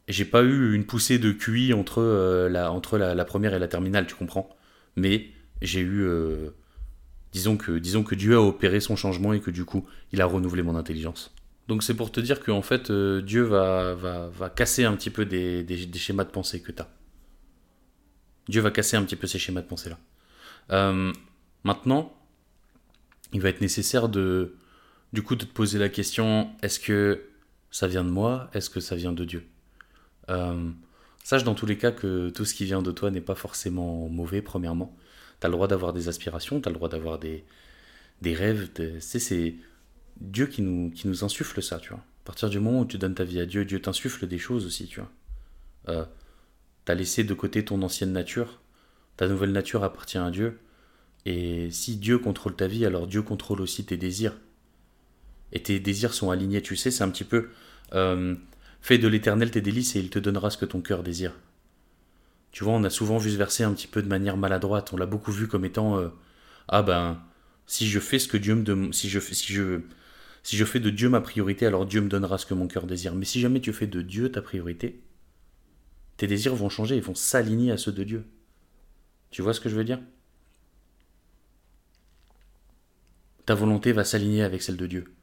j'ai 0.09 0.25
pas 0.25 0.43
eu 0.43 0.75
une 0.75 0.85
poussée 0.85 1.19
de 1.19 1.33
QI 1.33 1.73
entre, 1.73 2.01
euh, 2.01 2.49
la, 2.49 2.71
entre 2.71 2.99
la, 2.99 3.25
première 3.25 3.55
et 3.55 3.59
la 3.59 3.69
terminale, 3.69 4.07
tu 4.07 4.15
comprends 4.15 4.55
Mais 4.97 5.29
j'ai 5.63 5.81
eu. 5.81 6.07
Euh, 7.35 7.39
disons, 7.39 7.57
que, 7.57 7.73
disons 7.73 8.05
que 8.05 8.15
Dieu 8.15 8.37
a 8.37 8.41
opéré 8.41 8.81
son 8.81 8.97
changement 8.97 9.33
et 9.33 9.41
que 9.41 9.51
du 9.51 9.65
coup, 9.65 9.87
il 10.13 10.23
a 10.23 10.27
renouvelé 10.27 10.63
mon 10.63 10.77
intelligence. 10.77 11.35
Donc 11.69 11.83
c'est 11.83 11.95
pour 11.95 12.13
te 12.13 12.21
dire 12.21 12.41
qu'en 12.41 12.63
fait, 12.63 12.93
Dieu 12.93 13.43
va, 13.43 13.95
va, 13.95 14.29
va, 14.29 14.51
casser 14.51 14.85
un 14.85 14.95
petit 14.95 15.11
peu 15.11 15.25
des, 15.25 15.63
des, 15.63 15.99
schémas 15.99 16.25
de 16.25 16.31
pensée 16.31 16.61
que 16.61 16.73
tu 16.73 16.83
as. 16.83 16.89
Dieu 18.49 18.61
va 18.61 18.71
casser 18.71 18.97
un 18.97 19.03
petit 19.03 19.17
peu 19.17 19.27
ces 19.27 19.39
schémas 19.39 19.63
de 19.63 19.67
pensée-là. 19.67 19.99
maintenant, 21.65 22.15
il 23.33 23.41
va 23.41 23.49
être 23.49 23.63
nécessaire 23.63 24.09
de, 24.09 24.57
du 25.15 25.23
coup 25.23 25.37
de 25.37 25.45
te 25.45 25.53
poser 25.53 25.79
la 25.79 25.89
question, 25.89 26.51
est-ce 26.63 26.79
que 26.79 27.23
ça 27.71 27.87
vient 27.87 28.05
de 28.05 28.11
moi? 28.11 28.51
Est-ce 28.53 28.69
que 28.69 28.81
ça 28.81 28.95
vient 28.95 29.13
de 29.13 29.25
Dieu? 29.25 29.47
Euh, 30.29 30.71
Sache 31.25 31.45
dans 31.45 31.55
tous 31.55 31.67
les 31.67 31.79
cas 31.79 31.91
que 31.91 32.29
tout 32.31 32.45
ce 32.45 32.53
qui 32.53 32.65
vient 32.65 32.83
de 32.83 32.93
toi 32.93 33.11
n'est 33.11 33.21
pas 33.21 33.35
forcément 33.35 34.09
mauvais, 34.09 34.43
premièrement. 34.43 34.95
Tu 35.45 35.47
as 35.47 35.51
le 35.51 35.57
droit 35.57 35.69
d'avoir 35.69 35.93
des 35.93 36.09
aspirations, 36.09 36.59
tu 36.59 36.71
as 36.71 36.73
le 36.73 36.77
droit 36.77 36.89
d'avoir 36.89 37.19
des, 37.19 37.45
des 38.23 38.33
rêves. 38.33 38.71
C'est 38.99 39.55
Dieu 40.19 40.47
qui 40.47 40.63
nous, 40.63 40.91
qui 40.91 41.07
nous 41.07 41.23
insuffle 41.23 41.63
ça, 41.63 41.79
tu 41.79 41.91
vois. 41.91 41.99
À 41.99 42.25
partir 42.25 42.49
du 42.49 42.61
moment 42.61 42.81
où 42.81 42.87
tu 42.87 42.97
donnes 42.97 43.15
ta 43.15 43.25
vie 43.25 43.39
à 43.41 43.45
Dieu, 43.45 43.67
Dieu 43.67 43.79
t'insuffle 43.79 44.27
des 44.27 44.39
choses 44.39 44.65
aussi, 44.65 44.87
tu 44.87 45.01
vois. 45.01 45.11
Euh, 45.91 46.07
tu 46.87 46.93
as 46.93 46.95
laissé 46.95 47.25
de 47.25 47.35
côté 47.35 47.63
ton 47.63 47.83
ancienne 47.83 48.13
nature, 48.13 48.63
ta 49.19 49.29
nouvelle 49.29 49.53
nature 49.53 49.85
appartient 49.85 50.17
à 50.17 50.31
Dieu. 50.31 50.61
Et 51.27 51.71
si 51.71 51.97
Dieu 51.97 52.19
contrôle 52.19 52.57
ta 52.57 52.67
vie, 52.67 52.87
alors 52.87 53.07
Dieu 53.07 53.21
contrôle 53.21 53.61
aussi 53.61 53.85
tes 53.85 53.99
désirs 53.99 54.39
et 55.53 55.63
tes 55.63 55.79
désirs 55.79 56.15
sont 56.15 56.31
alignés, 56.31 56.63
tu 56.63 56.75
sais, 56.75 56.91
c'est 56.91 57.05
un 57.05 57.11
petit 57.11 57.25
peu 57.25 57.51
euh, 57.93 58.35
fais 58.81 58.97
de 58.97 59.09
l'éternel 59.09 59.51
tes 59.51 59.61
délices 59.61 59.95
et 59.95 60.01
il 60.01 60.09
te 60.09 60.19
donnera 60.19 60.49
ce 60.49 60.57
que 60.57 60.65
ton 60.65 60.81
cœur 60.81 61.03
désire. 61.03 61.35
Tu 62.55 62.65
vois, 62.65 62.73
on 62.75 62.85
a 62.85 62.91
souvent 62.91 63.19
vu 63.19 63.31
ce 63.31 63.37
verset 63.37 63.65
un 63.65 63.75
petit 63.75 63.89
peu 63.89 64.01
de 64.03 64.09
manière 64.09 64.37
maladroite, 64.37 64.93
on 64.93 64.97
l'a 64.97 65.07
beaucoup 65.07 65.33
vu 65.33 65.49
comme 65.49 65.65
étant 65.65 65.99
euh, 65.99 66.09
ah 66.69 66.83
ben 66.83 67.21
si 67.67 67.89
je 67.89 67.99
fais 68.01 68.19
ce 68.19 68.29
que 68.29 68.37
Dieu 68.37 68.55
me 68.55 68.63
demande, 68.63 68.95
si 68.95 69.09
je 69.09 69.21
fais 69.21 69.35
si 69.35 69.53
je 69.53 69.81
si 70.45 70.57
je 70.57 70.65
fais 70.65 70.81
de 70.81 70.91
Dieu 70.91 71.09
ma 71.09 71.21
priorité, 71.21 71.67
alors 71.67 71.87
Dieu 71.87 72.01
me 72.01 72.09
donnera 72.09 72.39
ce 72.39 72.47
que 72.47 72.55
mon 72.55 72.69
cœur 72.69 72.87
désire. 72.87 73.15
Mais 73.15 73.25
si 73.25 73.41
jamais 73.41 73.61
tu 73.61 73.73
fais 73.73 73.87
de 73.87 74.03
Dieu 74.03 74.31
ta 74.31 74.43
priorité, 74.43 75.03
tes 76.17 76.27
désirs 76.27 76.55
vont 76.55 76.69
changer, 76.69 76.97
ils 76.97 77.03
vont 77.03 77.15
s'aligner 77.15 77.73
à 77.73 77.77
ceux 77.79 77.93
de 77.93 78.05
Dieu. 78.05 78.25
Tu 79.31 79.43
vois 79.43 79.55
ce 79.55 79.61
que 79.61 79.69
je 79.69 79.77
veux 79.77 79.85
dire? 79.85 80.01
Ta 83.47 83.55
volonté 83.55 83.93
va 83.93 84.05
s'aligner 84.05 84.43
avec 84.43 84.63
celle 84.63 84.77
de 84.77 84.87
Dieu 84.87 85.15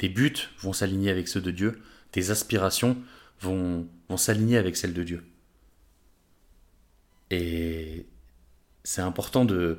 tes 0.00 0.08
buts 0.08 0.48
vont 0.60 0.72
s'aligner 0.72 1.10
avec 1.10 1.28
ceux 1.28 1.42
de 1.42 1.50
Dieu, 1.50 1.78
tes 2.10 2.30
aspirations 2.30 2.96
vont, 3.42 3.86
vont 4.08 4.16
s'aligner 4.16 4.56
avec 4.56 4.74
celles 4.74 4.94
de 4.94 5.02
Dieu. 5.02 5.22
Et 7.30 8.06
c'est 8.84 9.02
important 9.02 9.44
de, 9.44 9.78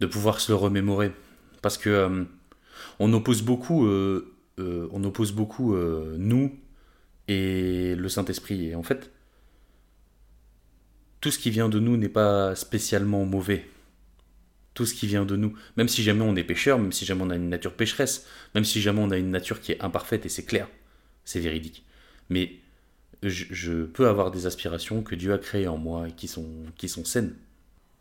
de 0.00 0.06
pouvoir 0.06 0.40
se 0.40 0.52
le 0.52 0.56
remémorer, 0.56 1.12
parce 1.62 1.78
que 1.78 1.90
euh, 1.90 2.24
on 2.98 3.12
oppose 3.12 3.42
beaucoup, 3.42 3.86
euh, 3.86 4.34
euh, 4.58 4.88
on 4.92 5.04
oppose 5.04 5.32
beaucoup 5.32 5.76
nous 5.76 6.58
et 7.28 7.94
le 7.94 8.08
Saint-Esprit. 8.08 8.68
Et 8.68 8.74
en 8.74 8.82
fait, 8.82 9.12
tout 11.20 11.30
ce 11.30 11.38
qui 11.38 11.50
vient 11.50 11.68
de 11.68 11.78
nous 11.78 11.96
n'est 11.96 12.08
pas 12.08 12.54
spécialement 12.54 13.24
mauvais 13.24 13.66
tout 14.78 14.86
ce 14.86 14.94
qui 14.94 15.08
vient 15.08 15.24
de 15.24 15.34
nous. 15.34 15.58
Même 15.76 15.88
si 15.88 16.04
jamais 16.04 16.22
on 16.22 16.36
est 16.36 16.44
pécheur, 16.44 16.78
même 16.78 16.92
si 16.92 17.04
jamais 17.04 17.22
on 17.24 17.30
a 17.30 17.34
une 17.34 17.48
nature 17.48 17.74
pécheresse, 17.74 18.24
même 18.54 18.64
si 18.64 18.80
jamais 18.80 19.00
on 19.00 19.10
a 19.10 19.18
une 19.18 19.32
nature 19.32 19.60
qui 19.60 19.72
est 19.72 19.82
imparfaite, 19.82 20.24
et 20.24 20.28
c'est 20.28 20.44
clair, 20.44 20.68
c'est 21.24 21.40
véridique. 21.40 21.84
Mais 22.30 22.60
je, 23.22 23.84
peux 23.84 24.08
avoir 24.08 24.30
des 24.30 24.46
aspirations 24.46 25.02
que 25.02 25.14
Dieu 25.14 25.32
a 25.32 25.38
créées 25.38 25.68
en 25.68 25.78
moi 25.78 26.08
et 26.08 26.12
qui 26.12 26.28
sont, 26.28 26.48
qui 26.76 26.88
sont 26.88 27.04
saines. 27.04 27.34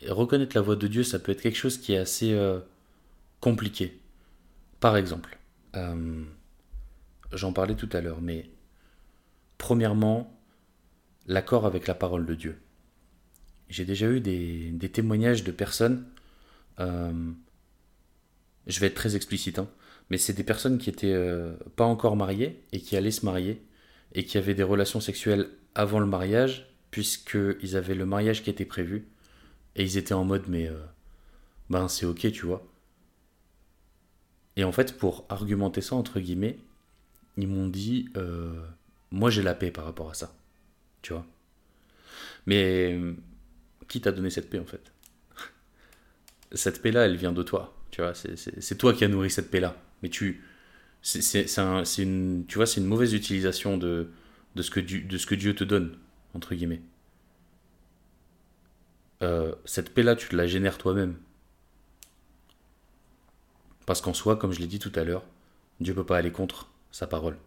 Reconnaître 0.08 0.56
la 0.56 0.62
voix 0.62 0.76
de 0.76 0.88
Dieu, 0.88 1.04
ça 1.04 1.20
peut 1.20 1.32
être 1.32 1.42
quelque 1.42 1.58
chose 1.58 1.78
qui 1.78 1.94
est 1.94 1.98
assez 1.98 2.34
euh, 2.34 2.60
compliqué. 3.40 4.00
Par 4.80 4.96
exemple, 4.96 5.40
euh, 5.76 6.24
j'en 7.34 7.52
parlais 7.52 7.76
tout 7.76 7.90
à 7.94 8.02
l'heure, 8.02 8.22
mais 8.22 8.50
premièrement, 9.58 10.40
l'accord 11.26 11.66
avec 11.66 11.88
la 11.88 11.96
parole 11.96 12.26
de 12.26 12.36
Dieu. 12.36 12.60
J'ai 13.70 13.86
déjà 13.86 14.08
eu 14.10 14.22
des, 14.22 14.90
témoignages 14.94 15.44
de 15.44 15.52
personnes 15.52 16.06
euh, 16.80 17.32
je 18.68 18.80
vais 18.80 18.88
être 18.88 18.96
très 18.96 19.16
explicite, 19.16 19.60
hein, 19.60 19.70
mais 20.10 20.18
c'est 20.18 20.34
des 20.34 20.44
personnes 20.44 20.78
qui 20.78 20.90
étaient 20.90 21.14
euh, 21.14 21.54
pas 21.76 21.86
encore 21.86 22.16
mariées 22.16 22.62
et 22.72 22.80
qui 22.80 22.96
allaient 22.96 23.12
se 23.12 23.26
marier 23.26 23.62
et 24.18 24.26
qui 24.26 24.38
avaient 24.38 24.56
des 24.56 24.64
relations 24.64 25.00
sexuelles 25.00 25.48
avant 25.76 26.00
le 26.00 26.08
mariage, 26.08 26.68
puisqu'ils 26.92 27.78
avaient 27.78 27.96
le 27.96 28.06
mariage 28.06 28.44
qui 28.44 28.50
était 28.50 28.66
prévu 28.66 29.08
et 29.76 29.84
ils 29.84 29.98
étaient 29.98 30.14
en 30.14 30.26
mode 30.26 30.46
mais 30.48 30.68
euh, 30.68 30.84
ben 31.70 31.88
c'est 31.88 32.06
ok, 32.06 32.32
tu 32.34 32.46
vois. 32.46 32.68
Et 34.56 34.64
en 34.64 34.72
fait, 34.72 34.98
pour 34.98 35.26
argumenter 35.30 35.82
ça, 35.82 35.96
entre 35.96 36.20
guillemets, 36.20 36.58
ils 37.38 37.48
m'ont 37.48 37.68
dit 37.68 38.10
moi 39.12 39.30
j'ai 39.30 39.44
la 39.44 39.54
paix 39.54 39.72
par 39.72 39.86
rapport 39.86 40.10
à 40.10 40.16
ça, 40.16 40.36
tu 41.04 41.14
vois. 41.14 41.26
Mais 42.48 43.00
qui 43.88 44.02
t'a 44.02 44.12
donné 44.12 44.30
cette 44.32 44.50
paix 44.50 44.60
en 44.60 44.66
fait? 44.66 44.92
Cette 46.54 46.82
paix-là, 46.82 47.06
elle 47.06 47.18
vient 47.18 47.34
de 47.34 47.44
toi. 47.44 47.78
Tu 47.92 48.02
vois, 48.02 48.14
c'est 48.16 48.78
toi 48.78 48.94
qui 48.94 49.06
as 49.06 49.08
nourri 49.10 49.30
cette 49.30 49.52
paix-là. 49.52 49.76
Mais 50.02 50.10
tu, 50.10 50.44
c'est 51.08 51.60
un, 51.60 51.84
une, 51.86 52.46
mauvaise 52.80 53.14
utilisation 53.14 53.78
de, 53.78 54.10
ce 54.60 54.70
que 54.70 54.80
Dieu, 55.36 55.56
te 55.56 55.64
donne, 55.64 55.98
entre 56.34 56.54
guillemets. 56.54 56.82
Euh, 59.24 59.56
cette 59.64 59.94
paix-là, 59.94 60.18
tu 60.18 60.28
te 60.28 60.36
la 60.36 60.48
génères 60.48 60.78
toi-même. 60.78 61.16
Parce 63.86 64.02
qu'en 64.02 64.14
soi, 64.14 64.36
comme 64.36 64.52
je 64.52 64.60
l'ai 64.60 64.68
dit 64.68 64.80
tout 64.80 64.92
à 64.96 65.06
l'heure, 65.06 65.24
Dieu 65.80 65.94
ne 65.94 65.96
peut 65.96 66.06
pas 66.06 66.18
aller 66.18 66.32
contre 66.32 66.70
sa 66.92 67.08
parole. 67.08 67.38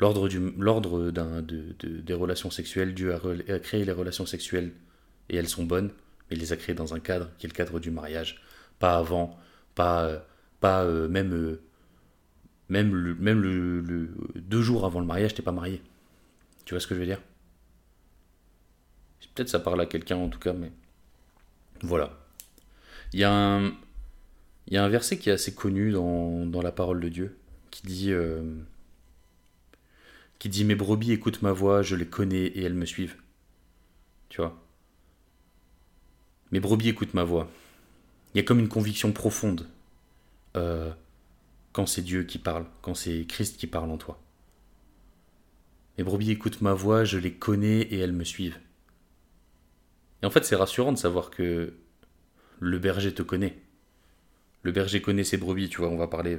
L'ordre 0.00 0.28
de, 0.28 1.10
de, 1.10 2.00
des 2.00 2.14
relations 2.14 2.50
sexuelles, 2.50 2.92
Dieu 2.92 3.14
a, 3.14 3.58
créé 3.60 3.84
les 3.84 3.92
relations 3.92 4.26
sexuelles 4.26 4.72
et 5.28 5.36
elles 5.36 5.48
sont 5.48 5.64
bonnes, 5.64 5.92
mais 6.28 6.36
il 6.36 6.40
les 6.40 6.52
a 6.52 6.56
créées 6.56 6.74
dans 6.74 6.92
un 6.92 7.00
cadre 7.00 7.30
qui 7.38 7.46
est 7.46 7.50
le 7.50 7.54
cadre 7.54 7.78
du 7.78 7.92
mariage. 7.92 8.42
Pas 8.80 8.96
avant, 8.96 9.38
pas, 9.76 10.06
euh, 10.06 10.18
euh, 10.64 11.08
même 11.08 11.58
même, 12.70 12.94
le, 12.94 13.14
même 13.16 13.40
le, 13.42 14.08
deux 14.36 14.62
jours 14.62 14.86
avant 14.86 15.00
le 15.00 15.06
mariage, 15.06 15.34
t'es 15.34 15.42
pas 15.42 15.52
marié. 15.52 15.82
Tu 16.64 16.74
vois 16.74 16.80
ce 16.80 16.86
que 16.86 16.94
je 16.94 17.00
veux 17.00 17.06
dire? 17.06 17.20
Peut-être 19.34 19.48
ça 19.48 19.60
parle 19.60 19.80
à 19.80 19.86
quelqu'un 19.86 20.16
en 20.16 20.28
tout 20.28 20.38
cas, 20.38 20.52
mais 20.52 20.72
voilà. 21.82 22.18
Il 23.12 23.20
y, 23.20 23.24
a 23.24 23.32
un, 23.32 23.66
il 24.66 24.74
y 24.74 24.76
a 24.76 24.84
un 24.84 24.88
verset 24.88 25.18
qui 25.18 25.30
est 25.30 25.32
assez 25.32 25.54
connu 25.54 25.92
dans, 25.92 26.46
dans 26.46 26.62
la 26.62 26.72
parole 26.72 27.00
de 27.00 27.08
Dieu 27.08 27.36
qui 27.70 27.86
dit, 27.86 28.12
euh, 28.12 28.42
qui 30.38 30.48
dit 30.48 30.64
Mes 30.64 30.74
brebis 30.74 31.12
écoutent 31.12 31.42
ma 31.42 31.52
voix, 31.52 31.82
je 31.82 31.96
les 31.96 32.06
connais 32.06 32.46
et 32.46 32.62
elles 32.62 32.74
me 32.74 32.86
suivent. 32.86 33.16
Tu 34.28 34.40
vois? 34.40 34.60
Mes 36.52 36.60
brebis 36.60 36.88
écoutent 36.88 37.14
ma 37.14 37.24
voix. 37.24 37.48
Il 38.34 38.38
y 38.38 38.40
a 38.40 38.44
comme 38.44 38.58
une 38.58 38.68
conviction 38.68 39.12
profonde. 39.12 39.66
Euh, 40.56 40.92
quand 41.72 41.86
c'est 41.86 42.02
Dieu 42.02 42.24
qui 42.24 42.38
parle, 42.38 42.66
quand 42.82 42.94
c'est 42.94 43.24
Christ 43.26 43.56
qui 43.56 43.66
parle 43.66 43.90
en 43.90 43.98
toi. 43.98 44.20
Mes 45.98 46.04
brebis 46.04 46.30
écoutent 46.30 46.60
ma 46.62 46.72
voix, 46.72 47.04
je 47.04 47.18
les 47.18 47.32
connais 47.32 47.80
et 47.82 47.98
elles 47.98 48.12
me 48.12 48.24
suivent. 48.24 48.58
Et 50.22 50.26
en 50.26 50.30
fait, 50.30 50.44
c'est 50.44 50.56
rassurant 50.56 50.92
de 50.92 50.98
savoir 50.98 51.30
que 51.30 51.74
le 52.58 52.78
berger 52.78 53.12
te 53.12 53.22
connaît. 53.22 53.58
Le 54.62 54.72
berger 54.72 55.00
connaît 55.00 55.24
ses 55.24 55.36
brebis, 55.36 55.68
tu 55.68 55.78
vois, 55.78 55.88
on 55.88 55.96
va 55.96 56.06
parler 56.06 56.38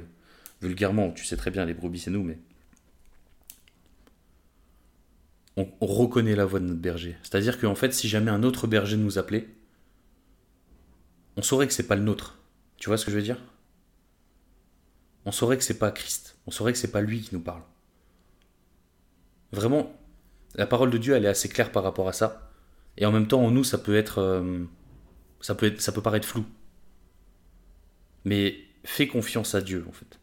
vulgairement, 0.60 1.10
tu 1.12 1.24
sais 1.24 1.36
très 1.36 1.50
bien, 1.50 1.64
les 1.64 1.74
brebis 1.74 1.98
c'est 1.98 2.10
nous, 2.10 2.22
mais. 2.22 2.38
On, 5.56 5.66
reconnaît 5.80 6.34
la 6.34 6.46
voix 6.46 6.60
de 6.60 6.64
notre 6.64 6.80
berger. 6.80 7.16
C'est-à-dire 7.22 7.60
qu'en 7.60 7.74
fait, 7.74 7.92
si 7.92 8.08
jamais 8.08 8.30
un 8.30 8.42
autre 8.42 8.66
berger 8.66 8.96
nous 8.96 9.18
appelait, 9.18 9.48
on 11.36 11.42
saurait 11.42 11.66
que 11.66 11.74
c'est 11.74 11.86
pas 11.86 11.96
le 11.96 12.02
nôtre. 12.02 12.38
Tu 12.78 12.88
vois 12.88 12.96
ce 12.96 13.04
que 13.04 13.10
je 13.10 13.16
veux 13.16 13.22
dire? 13.22 13.36
On 15.24 15.32
saurait 15.32 15.58
que 15.58 15.64
c'est 15.64 15.78
pas 15.78 15.90
Christ, 15.90 16.36
on 16.46 16.50
saurait 16.50 16.72
que 16.72 16.78
c'est 16.78 16.90
pas 16.90 17.00
lui 17.00 17.20
qui 17.20 17.34
nous 17.34 17.40
parle. 17.40 17.62
Vraiment, 19.52 19.94
la 20.54 20.66
parole 20.66 20.90
de 20.90 20.98
Dieu, 20.98 21.14
elle 21.14 21.24
est 21.24 21.28
assez 21.28 21.48
claire 21.48 21.72
par 21.72 21.82
rapport 21.82 22.08
à 22.08 22.12
ça. 22.12 22.50
Et 22.96 23.06
en 23.06 23.12
même 23.12 23.28
temps, 23.28 23.44
en 23.44 23.50
nous, 23.50 23.64
ça 23.64 23.78
peut 23.78 23.96
être, 23.96 24.18
euh, 24.18 24.64
ça 25.40 25.54
peut 25.54 25.66
être, 25.66 25.80
ça 25.80 25.92
peut 25.92 26.02
paraître 26.02 26.26
flou. 26.26 26.44
Mais 28.24 28.56
fais 28.84 29.06
confiance 29.06 29.54
à 29.54 29.60
Dieu, 29.60 29.84
en 29.88 29.92
fait. 29.92 30.18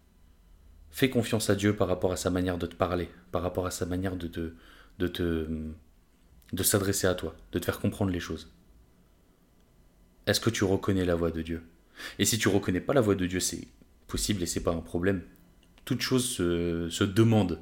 Fais 0.92 1.10
confiance 1.10 1.50
à 1.50 1.56
Dieu 1.56 1.76
par 1.76 1.88
rapport 1.88 2.12
à 2.12 2.18
sa 2.18 2.30
manière 2.30 2.58
de 2.58 2.66
te 2.66 2.76
parler, 2.76 3.10
par 3.32 3.42
rapport 3.42 3.66
à 3.66 3.72
sa 3.72 3.86
manière 3.86 4.16
de 4.16 4.28
te, 4.28 4.54
de 4.98 5.08
te, 5.08 5.48
de 6.54 6.64
s'adresser 6.64 7.08
à 7.08 7.16
toi, 7.16 7.36
de 7.52 7.60
te 7.60 7.66
faire 7.66 7.80
comprendre 7.80 8.12
les 8.12 8.20
choses. 8.20 8.52
Est-ce 10.26 10.40
que 10.40 10.50
tu 10.50 10.64
reconnais 10.64 11.06
la 11.06 11.16
voix 11.16 11.32
de 11.32 11.42
Dieu? 11.42 11.64
Et 12.18 12.26
si 12.26 12.38
tu 12.38 12.48
reconnais 12.48 12.82
pas 12.82 12.94
la 12.94 13.02
voix 13.02 13.16
de 13.16 13.26
Dieu, 13.26 13.40
c'est 13.40 13.68
possible 14.10 14.44
et 14.44 14.46
c'est 14.46 14.64
pas 14.64 14.74
un 14.74 14.82
problème. 14.82 15.22
Toute 15.86 16.02
chose 16.02 16.26
se, 16.26 16.90
se 16.90 17.04
demande. 17.06 17.62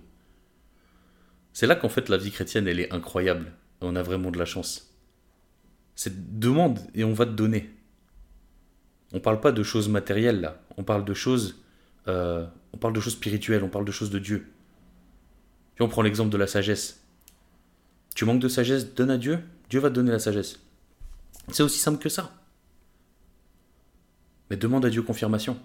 C'est 1.54 1.68
là 1.68 1.76
qu'en 1.76 1.90
fait 1.90 2.10
la 2.10 2.18
vie 2.18 2.32
chrétienne 2.32 2.68
elle 2.68 2.80
est 2.80 2.92
incroyable. 2.92 3.54
On 3.82 3.96
a 3.96 4.02
vraiment 4.02 4.32
de 4.32 4.40
la 4.40 4.46
chance. 4.46 4.96
C'est 5.96 6.40
demande 6.40 6.80
et 6.96 7.04
on 7.04 7.14
va 7.14 7.26
te 7.26 7.32
donner. 7.32 7.70
On 9.14 9.20
parle 9.20 9.40
pas 9.40 9.52
de 9.52 9.64
choses 9.64 9.90
matérielles 9.90 10.42
là. 10.42 10.62
On 10.78 10.84
parle 10.84 11.06
de 11.06 11.14
choses, 11.14 11.64
euh, 12.08 12.46
on 12.74 12.78
parle 12.78 12.94
de 12.94 13.00
choses 13.00 13.14
spirituelles. 13.14 13.64
On 13.64 13.70
parle 13.70 13.86
de 13.86 13.92
choses 13.92 14.10
de 14.10 14.20
Dieu. 14.20 14.48
Et 15.80 15.84
on 15.84 15.88
prend 15.88 16.02
l'exemple 16.02 16.30
de 16.30 16.38
la 16.38 16.48
sagesse. 16.48 17.04
Tu 18.16 18.26
manques 18.26 18.42
de 18.42 18.48
sagesse, 18.48 18.94
donne 18.96 19.12
à 19.12 19.18
Dieu. 19.18 19.40
Dieu 19.70 19.80
va 19.80 19.90
te 19.90 19.96
donner 19.96 20.12
la 20.12 20.20
sagesse. 20.20 20.60
C'est 21.52 21.64
aussi 21.64 21.80
simple 21.80 22.02
que 22.02 22.10
ça. 22.10 22.34
Mais 24.50 24.58
demande 24.58 24.86
à 24.86 24.90
Dieu 24.90 25.02
confirmation. 25.02 25.58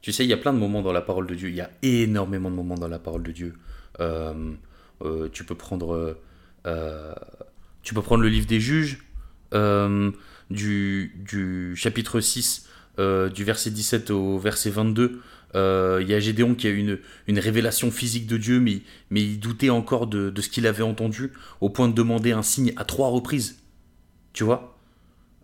Tu 0.00 0.12
sais, 0.12 0.24
il 0.24 0.28
y 0.28 0.32
a 0.32 0.36
plein 0.36 0.52
de 0.52 0.58
moments 0.58 0.82
dans 0.82 0.92
la 0.92 1.00
parole 1.00 1.26
de 1.26 1.34
Dieu. 1.34 1.48
Il 1.48 1.56
y 1.56 1.60
a 1.60 1.70
énormément 1.82 2.50
de 2.50 2.54
moments 2.54 2.76
dans 2.76 2.88
la 2.88 2.98
parole 2.98 3.22
de 3.22 3.32
Dieu. 3.32 3.54
Euh, 4.00 4.52
euh, 5.02 5.28
tu 5.32 5.44
peux 5.44 5.54
prendre, 5.54 6.16
euh, 6.66 7.14
tu 7.82 7.94
peux 7.94 8.02
prendre 8.02 8.22
le 8.22 8.28
livre 8.28 8.46
des 8.46 8.60
Juges 8.60 9.04
du, 10.50 11.74
chapitre 11.76 12.20
6, 12.20 12.68
du 12.98 13.44
verset 13.44 13.70
17 13.70 14.10
au 14.10 14.38
verset 14.38 14.70
22. 14.70 15.20
Il 15.54 16.08
y 16.08 16.14
a 16.14 16.20
Gédéon 16.20 16.54
qui 16.54 16.68
a 16.68 16.70
eu 16.70 16.76
une, 16.76 16.98
une 17.26 17.38
révélation 17.38 17.90
physique 17.90 18.26
de 18.26 18.36
Dieu, 18.36 18.60
mais, 18.60 18.82
mais 19.10 19.22
il 19.22 19.40
doutait 19.40 19.70
encore 19.70 20.06
de, 20.06 20.30
de 20.30 20.40
ce 20.40 20.48
qu'il 20.48 20.66
avait 20.66 20.82
entendu, 20.82 21.32
au 21.60 21.70
point 21.70 21.88
de 21.88 21.94
demander 21.94 22.32
un 22.32 22.42
signe 22.42 22.72
à 22.76 22.84
trois 22.84 23.08
reprises. 23.08 23.58
Tu 24.32 24.44
vois? 24.44 24.78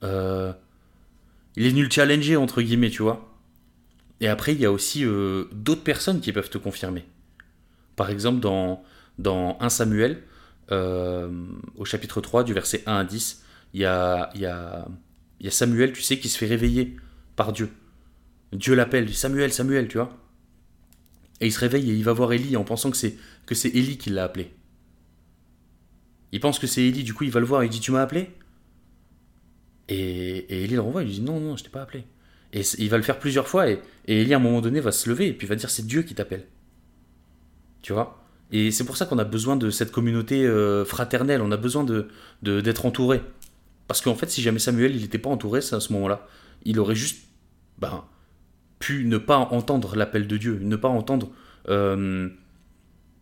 Il 0.03 1.67
est 1.67 1.71
venu 1.71 1.83
le 1.83 1.91
challenger, 1.91 2.37
entre 2.37 2.63
guillemets, 2.63 2.91
tu 2.91 3.03
vois. 3.03 3.34
Et 4.25 4.29
après, 4.29 4.55
il 4.55 4.61
y 4.63 4.65
a 4.65 4.73
aussi 4.73 5.05
euh, 5.05 5.45
d'autres 5.53 5.83
personnes 5.83 6.23
qui 6.23 6.33
peuvent 6.33 6.49
te 6.49 6.57
confirmer. 6.57 7.05
Par 7.95 8.09
exemple, 8.09 8.41
dans, 8.41 8.83
dans 9.19 9.59
1 9.61 9.69
Samuel, 9.69 10.23
euh, 10.73 11.29
au 11.77 11.85
chapitre 11.85 12.23
3, 12.23 12.43
du 12.43 12.55
verset 12.55 12.83
1 12.87 12.97
à 12.97 13.05
10, 13.05 13.45
il 13.75 13.83
y 13.83 13.85
a, 13.85 14.31
y, 14.35 14.47
a, 14.47 14.87
Samuel, 15.51 15.93
tu 15.93 16.01
sais, 16.01 16.19
qui 16.19 16.31
se 16.31 16.39
fait 16.39 16.47
réveiller 16.47 16.97
par 17.37 17.53
Dieu. 17.53 17.69
Dieu 18.55 18.75
l'appelle, 18.75 19.13
Samuel, 19.15 19.53
Samuel, 19.53 19.89
tu 19.89 19.99
vois. 19.99 20.17
Et 21.43 21.49
il 21.49 21.53
se 21.53 21.61
réveille 21.61 21.91
et 21.91 21.95
il 21.95 22.03
va 22.03 22.15
voir 22.15 22.33
Élie 22.33 22.57
en 22.57 22.65
pensant 22.65 22.91
que 22.91 22.97
c'est 22.97 23.19
que 23.45 23.55
c'est 23.55 23.69
Élie 23.69 23.99
qui 23.99 24.09
l'a 24.09 24.25
appelé. 24.25 24.55
Il 26.33 26.41
pense 26.41 26.59
que 26.59 26.67
c'est 26.67 26.83
Élie, 26.83 27.05
du 27.05 27.13
coup 27.13 27.25
il 27.25 27.31
va 27.31 27.41
le 27.41 27.47
voir, 27.47 27.63
il 27.63 27.69
dit 27.69 27.81
Tu 27.81 27.93
m'as 27.93 28.01
appelé? 28.01 28.31
Et, 29.91 29.99
et 30.49 30.65
Élie 30.65 30.77
le 30.77 30.81
renvoie, 30.81 31.03
il 31.03 31.09
lui 31.09 31.15
dit 31.17 31.21
Non, 31.21 31.41
non, 31.41 31.59
je 31.59 31.65
t'ai 31.65 31.69
pas 31.69 31.83
appelé. 31.83 32.07
Et 32.55 32.63
il 32.79 32.89
va 32.89 32.97
le 32.97 33.03
faire 33.03 33.19
plusieurs 33.19 33.49
fois, 33.49 33.69
et, 33.69 33.81
et 34.07 34.23
Élie, 34.23 34.33
à 34.33 34.39
un 34.39 34.41
moment 34.41 34.63
donné, 34.63 34.81
va 34.81 34.93
se 34.93 35.11
lever, 35.11 35.27
et 35.27 35.33
puis 35.35 35.47
va 35.47 35.57
dire 35.57 35.69
c'est 35.69 35.87
Dieu 35.87 36.03
qui 36.03 36.15
t'appelle. 36.15 36.47
Tu 37.83 37.93
vois? 37.93 38.25
Et 38.53 38.71
c'est 38.71 38.85
pour 38.85 38.97
ça 38.97 39.05
qu'on 39.05 39.19
a 39.19 39.25
besoin 39.25 39.57
de 39.57 39.69
cette 39.71 39.91
communauté 39.91 40.47
euh, 40.47 40.85
fraternelle, 40.85 41.43
on 41.43 41.51
a 41.51 41.57
besoin 41.57 41.85
de 41.85 42.09
d'être 42.43 42.87
entouré. 42.87 43.21
Parce 43.89 44.01
qu'en 44.01 44.15
fait, 44.15 44.31
si 44.31 44.41
jamais 44.41 44.61
Samuel, 44.61 44.95
il 44.95 45.03
n'était 45.03 45.19
pas 45.19 45.31
entouré 45.31 45.59
à 45.59 45.81
ce 45.81 45.93
moment-là, 45.93 46.27
il 46.65 46.79
aurait 46.79 46.95
juste 46.95 47.27
ben, 47.79 48.05
pu 48.79 49.05
ne 49.05 49.19
pas 49.19 49.37
entendre 49.37 49.97
l'appel 49.97 50.27
de 50.27 50.37
Dieu, 50.37 50.59
ne 50.63 50.77
pas 50.77 50.89
entendre 50.89 51.33
euh, 51.69 52.29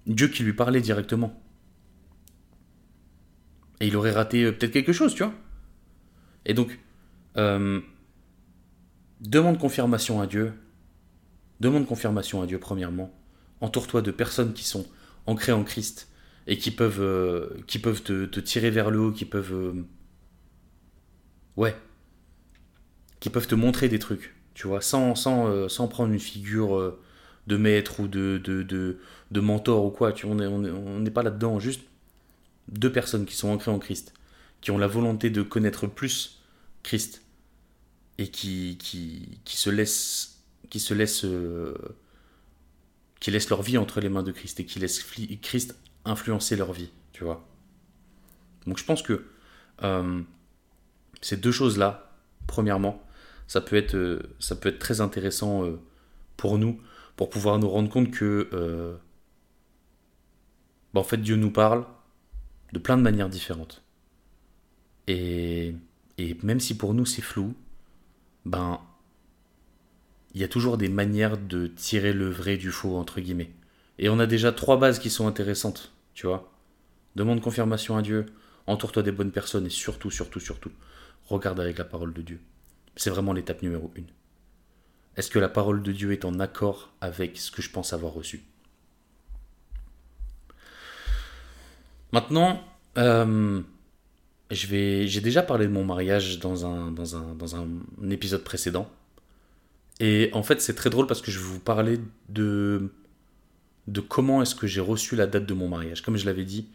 Dieu 0.07 0.29
qui 0.29 0.43
lui 0.43 0.53
parlait 0.53 0.81
directement. 0.81 1.41
Et 3.81 3.87
il 3.87 3.97
aurait 3.97 4.13
raté 4.13 4.45
euh, 4.45 4.53
peut-être 4.53 4.73
quelque 4.73 4.93
chose, 4.93 5.15
tu 5.15 5.23
vois? 5.23 5.33
Et 6.45 6.55
donc, 6.55 6.79
Demande 9.23 9.57
confirmation 9.57 10.21
à 10.21 10.27
Dieu. 10.27 10.53
Demande 11.61 11.87
confirmation 11.87 12.43
à 12.43 12.47
Dieu, 12.47 12.59
premièrement. 12.59 13.15
Entoure-toi 13.61 14.03
de 14.03 14.11
personnes 14.11 14.53
qui 14.53 14.65
sont 14.65 14.85
ancrées 15.27 15.53
en 15.53 15.63
Christ 15.63 16.09
et 16.49 16.59
qui 16.59 16.73
peuvent, 16.73 17.01
euh, 17.01 17.49
qui 17.69 17.79
peuvent 17.79 18.03
te, 18.03 18.41
tirer 18.41 18.71
vers 18.71 18.91
le 18.91 18.99
haut, 18.99 19.13
qui 19.13 19.25
peuvent. 19.25 19.55
Euh, 19.55 19.85
ouais. 21.57 21.77
Qui 23.21 23.31
peuvent 23.31 23.47
te 23.47 23.55
montrer 23.55 23.89
des 23.89 24.01
trucs, 24.01 24.35
tu 24.55 24.67
vois, 24.67 24.81
sans, 24.81 25.15
sans, 25.15 25.47
euh, 25.47 25.69
sans 25.69 25.87
prendre 25.87 26.13
une 26.13 26.19
figure 26.19 26.97
de 27.47 27.57
maître 27.57 28.01
ou 28.01 28.09
de, 28.09 28.41
de, 28.43 28.65
de, 29.31 29.41
mentor 29.41 29.85
ou 29.85 29.91
quoi. 29.91 30.13
Tu, 30.13 30.27
on 30.27 30.35
n'est 30.35 30.47
on 30.49 31.05
pas 31.05 31.23
là-dedans. 31.23 31.61
Juste 31.61 31.83
deux 32.67 32.91
personnes 32.91 33.25
qui 33.25 33.37
sont 33.37 33.51
ancrées 33.51 33.71
en 33.71 33.79
Christ, 33.79 34.15
qui 34.61 34.73
ont 34.73 34.79
la 34.79 34.89
volonté 34.89 35.31
de 35.31 35.43
connaître 35.43 35.87
plus 35.87 36.43
Christ 36.83 37.23
et 38.23 38.29
qui, 38.29 38.79
qui, 38.79 39.41
qui 39.45 39.57
se 39.57 39.69
laissent, 39.69 40.45
qui 40.71 40.79
se 40.79 40.95
laissent, 40.95 41.25
euh, 41.25 41.75
qui 43.19 43.33
laissent 43.33 43.51
leur 43.51 43.63
vie 43.63 43.79
entre 43.79 44.01
les 44.01 44.09
mains 44.09 44.23
de 44.23 44.31
Christ 44.31 44.61
et 44.61 44.65
qui 44.65 44.79
laissent 44.79 45.03
Christ 45.43 45.77
influencer 46.05 46.55
leur 46.55 46.73
vie, 46.73 46.91
tu 47.13 47.25
vois. 47.25 47.45
Donc 48.67 48.79
je 48.79 48.85
pense 48.85 49.03
que 49.03 49.25
euh, 49.83 50.23
ces 51.21 51.37
deux 51.37 51.51
choses-là, 51.51 52.13
premièrement, 52.47 53.05
ça 53.49 53.61
peut 53.61 53.75
être, 53.75 53.97
euh, 53.97 54.23
ça 54.39 54.55
peut 54.55 54.69
être 54.69 54.79
très 54.79 55.01
intéressant 55.01 55.65
pour 56.37 56.59
nous, 56.59 56.81
pour 57.17 57.29
pouvoir 57.29 57.59
nous 57.59 57.69
rendre 57.69 57.89
compte 57.89 58.13
que, 58.13 58.97
bah, 60.95 61.01
en 61.01 61.05
fait, 61.05 61.17
Dieu 61.17 61.35
nous 61.35 61.51
parle 61.51 61.85
de 62.73 62.79
plein 62.79 62.97
de 62.97 63.03
manières 63.03 63.29
différentes. 63.29 63.83
Et, 65.09 65.75
et 66.19 66.37
même 66.45 66.61
si 66.61 66.77
pour 66.77 66.95
nous 66.95 67.05
c'est 67.05 67.23
flou, 67.23 67.57
ben, 68.45 68.81
il 70.35 70.41
y 70.41 70.45
a 70.45 70.49
toujours 70.49 70.79
des 70.79 70.89
manières 70.89 71.39
de 71.39 71.67
tirer 71.67 72.13
le 72.13 72.31
vrai 72.31 72.57
du 72.57 72.71
faux, 72.71 72.97
entre 72.97 73.21
guillemets. 73.21 73.53
Et 73.99 74.09
on 74.09 74.19
a 74.19 74.27
déjà 74.27 74.53
trois 74.53 74.79
bases 74.79 74.99
qui 74.99 75.11
sont 75.11 75.27
intéressantes, 75.27 75.93
tu 76.15 76.27
vois. 76.27 76.53
Demande 77.15 77.41
confirmation 77.41 77.97
à 77.97 78.03
Dieu, 78.03 78.27
entoure-toi 78.67 79.03
des 79.03 79.13
bonnes 79.13 79.33
personnes 79.33 79.67
et 79.67 79.71
surtout, 79.71 80.11
surtout, 80.11 80.41
surtout, 80.41 80.73
regarde 81.27 81.61
avec 81.61 81.79
la 81.79 81.85
parole 81.85 82.13
de 82.13 82.23
Dieu. 82.23 82.41
C'est 82.97 83.11
vraiment 83.11 83.33
l'étape 83.33 83.63
numéro 83.63 83.91
une. 83.95 84.07
Est-ce 85.17 85.31
que 85.31 85.39
la 85.39 85.49
parole 85.49 85.83
de 85.83 85.93
Dieu 85.93 86.13
est 86.13 86.25
en 86.25 86.41
accord 86.41 86.93
avec 87.01 87.37
ce 87.37 87.51
que 87.51 87.61
je 87.61 87.71
pense 87.71 87.93
avoir 87.93 88.15
reçu? 88.15 88.45
Maintenant, 92.13 92.63
euh, 92.99 93.63
je 94.55 94.67
vais, 94.67 95.07
j'ai 95.07 95.21
déjà 95.21 95.43
parlé 95.43 95.67
de 95.67 95.73
mon 95.73 95.85
mariage 95.85 96.39
dans 96.39 96.67
un, 96.67 96.91
dans 96.91 97.17
un, 97.17 97.35
dans 97.35 97.57
un 97.57 97.69
épisode 98.11 98.45
précédent. 98.45 98.91
Et 100.01 100.31
en 100.33 100.43
fait, 100.43 100.61
c'est 100.61 100.75
très 100.75 100.91
drôle 100.91 101.07
parce 101.07 101.23
que 101.23 101.31
je 101.31 101.39
vais 101.39 101.45
vous 101.45 101.61
parler 101.61 102.01
de, 102.29 102.91
de 103.87 104.01
comment 104.01 104.43
est-ce 104.43 104.55
que 104.55 104.67
j'ai 104.67 104.81
reçu 104.81 105.17
la 105.17 105.27
date 105.27 105.47
de 105.47 105.55
mon 105.55 105.69
mariage. 105.69 106.03
Comme 106.03 106.17
je 106.17 106.27
l'avais 106.27 106.45
dit, 106.45 106.69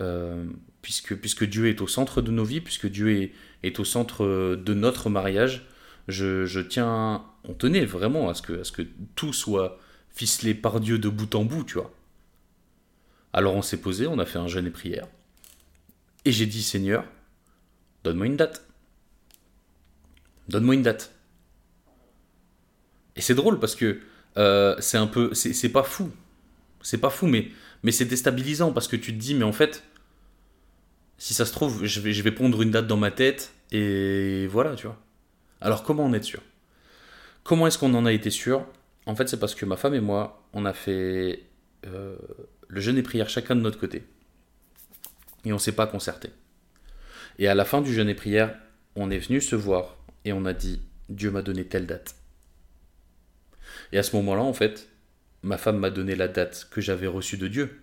euh, 0.00 0.44
puisque, 0.82 1.14
puisque 1.14 1.44
Dieu 1.44 1.68
est 1.68 1.80
au 1.80 1.86
centre 1.86 2.20
de 2.20 2.30
nos 2.30 2.44
vies, 2.44 2.60
puisque 2.60 2.86
Dieu 2.88 3.10
est, 3.12 3.32
est 3.62 3.78
au 3.80 3.84
centre 3.84 4.56
de 4.56 4.74
notre 4.74 5.08
mariage, 5.08 5.66
je, 6.08 6.44
je, 6.44 6.60
tiens, 6.60 7.24
on 7.44 7.54
tenait 7.54 7.86
vraiment 7.86 8.28
à 8.28 8.34
ce, 8.34 8.42
que, 8.42 8.60
à 8.60 8.64
ce 8.64 8.72
que 8.72 8.82
tout 9.14 9.32
soit 9.32 9.78
ficelé 10.10 10.54
par 10.54 10.80
Dieu 10.80 10.98
de 10.98 11.08
bout 11.08 11.34
en 11.34 11.44
bout, 11.44 11.64
tu 11.64 11.74
vois. 11.74 11.92
Alors 13.32 13.54
on 13.54 13.62
s'est 13.62 13.80
posé, 13.80 14.06
on 14.06 14.18
a 14.18 14.26
fait 14.26 14.38
un 14.38 14.46
jeûne 14.46 14.66
et 14.66 14.70
prière. 14.70 15.08
Et 16.24 16.32
j'ai 16.32 16.46
dit, 16.46 16.62
Seigneur, 16.62 17.04
donne-moi 18.04 18.26
une 18.26 18.36
date. 18.36 18.64
Donne-moi 20.48 20.74
une 20.74 20.82
date. 20.82 21.12
Et 23.16 23.20
c'est 23.20 23.34
drôle 23.34 23.58
parce 23.58 23.74
que 23.74 24.00
euh, 24.36 24.76
c'est 24.78 24.98
un 24.98 25.06
peu. 25.06 25.34
C'est 25.34 25.68
pas 25.70 25.82
fou. 25.82 26.10
C'est 26.82 26.98
pas 26.98 27.10
fou, 27.10 27.26
mais, 27.26 27.50
c'est 27.90 28.04
déstabilisant 28.04 28.72
parce 28.72 28.88
que 28.88 28.96
tu 28.96 29.14
te 29.14 29.18
dis, 29.18 29.34
mais 29.34 29.44
en 29.44 29.52
fait, 29.52 29.82
si 31.16 31.32
ça 31.32 31.46
se 31.46 31.52
trouve, 31.52 31.84
je 31.84 32.00
vais, 32.00 32.12
je 32.12 32.22
vais 32.22 32.30
pondre 32.30 32.60
une 32.60 32.70
date 32.70 32.86
dans 32.86 32.98
ma 32.98 33.10
tête 33.10 33.54
et 33.72 34.46
voilà, 34.48 34.74
tu 34.74 34.86
vois. 34.86 35.00
Alors 35.62 35.82
comment 35.82 36.04
en 36.04 36.12
être 36.12 36.24
sûr? 36.24 36.42
Comment 37.42 37.66
est-ce 37.66 37.78
qu'on 37.78 37.94
en 37.94 38.04
a 38.04 38.12
été 38.12 38.28
sûr? 38.28 38.66
En 39.06 39.16
fait, 39.16 39.28
c'est 39.28 39.38
parce 39.38 39.54
que 39.54 39.64
ma 39.64 39.76
femme 39.76 39.94
et 39.94 40.00
moi, 40.00 40.46
on 40.52 40.66
a 40.66 40.74
fait 40.74 41.44
euh, 41.86 42.16
le 42.68 42.80
jeûne 42.80 42.98
et 42.98 43.02
prière 43.02 43.30
chacun 43.30 43.56
de 43.56 43.60
notre 43.60 43.78
côté. 43.78 44.04
Et 45.46 45.52
on 45.52 45.58
s'est 45.58 45.72
pas 45.72 45.86
concerté. 45.86 46.30
Et 47.38 47.48
à 47.48 47.54
la 47.54 47.64
fin 47.64 47.80
du 47.80 47.92
jeûne 47.92 48.08
et 48.08 48.14
prière, 48.14 48.54
on 48.96 49.10
est 49.10 49.18
venu 49.18 49.40
se 49.40 49.56
voir 49.56 49.96
et 50.24 50.32
on 50.32 50.44
a 50.44 50.52
dit 50.52 50.80
Dieu 51.08 51.30
m'a 51.30 51.42
donné 51.42 51.64
telle 51.64 51.86
date. 51.86 52.14
Et 53.92 53.98
à 53.98 54.02
ce 54.02 54.14
moment-là, 54.16 54.42
en 54.42 54.52
fait, 54.52 54.88
ma 55.42 55.58
femme 55.58 55.78
m'a 55.78 55.90
donné 55.90 56.14
la 56.14 56.28
date 56.28 56.68
que 56.70 56.80
j'avais 56.80 57.06
reçue 57.06 57.36
de 57.36 57.48
Dieu. 57.48 57.80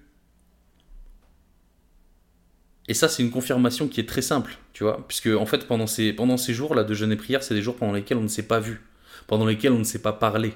Et 2.88 2.94
ça, 2.94 3.08
c'est 3.08 3.24
une 3.24 3.32
confirmation 3.32 3.88
qui 3.88 4.00
est 4.00 4.10
très 4.10 4.22
simple, 4.22 4.58
tu 4.74 4.84
vois, 4.84 5.08
puisque 5.08 5.28
en 5.28 5.46
fait, 5.46 5.68
pendant 5.68 5.88
ces, 5.88 6.54
jours-là 6.54 6.84
de 6.84 6.94
jeûne 6.94 7.12
et 7.12 7.16
prière, 7.16 7.44
c'est 7.44 7.54
des 7.54 7.62
jours 7.62 7.76
pendant 7.76 7.94
lesquels 7.94 8.18
on 8.18 8.24
ne 8.24 8.28
s'est 8.28 8.48
pas 8.48 8.60
vu, 8.60 8.82
pendant 9.28 9.46
lesquels 9.46 9.72
on 9.72 9.80
ne 9.80 9.84
s'est 9.84 10.02
pas 10.02 10.14
parlé. 10.14 10.54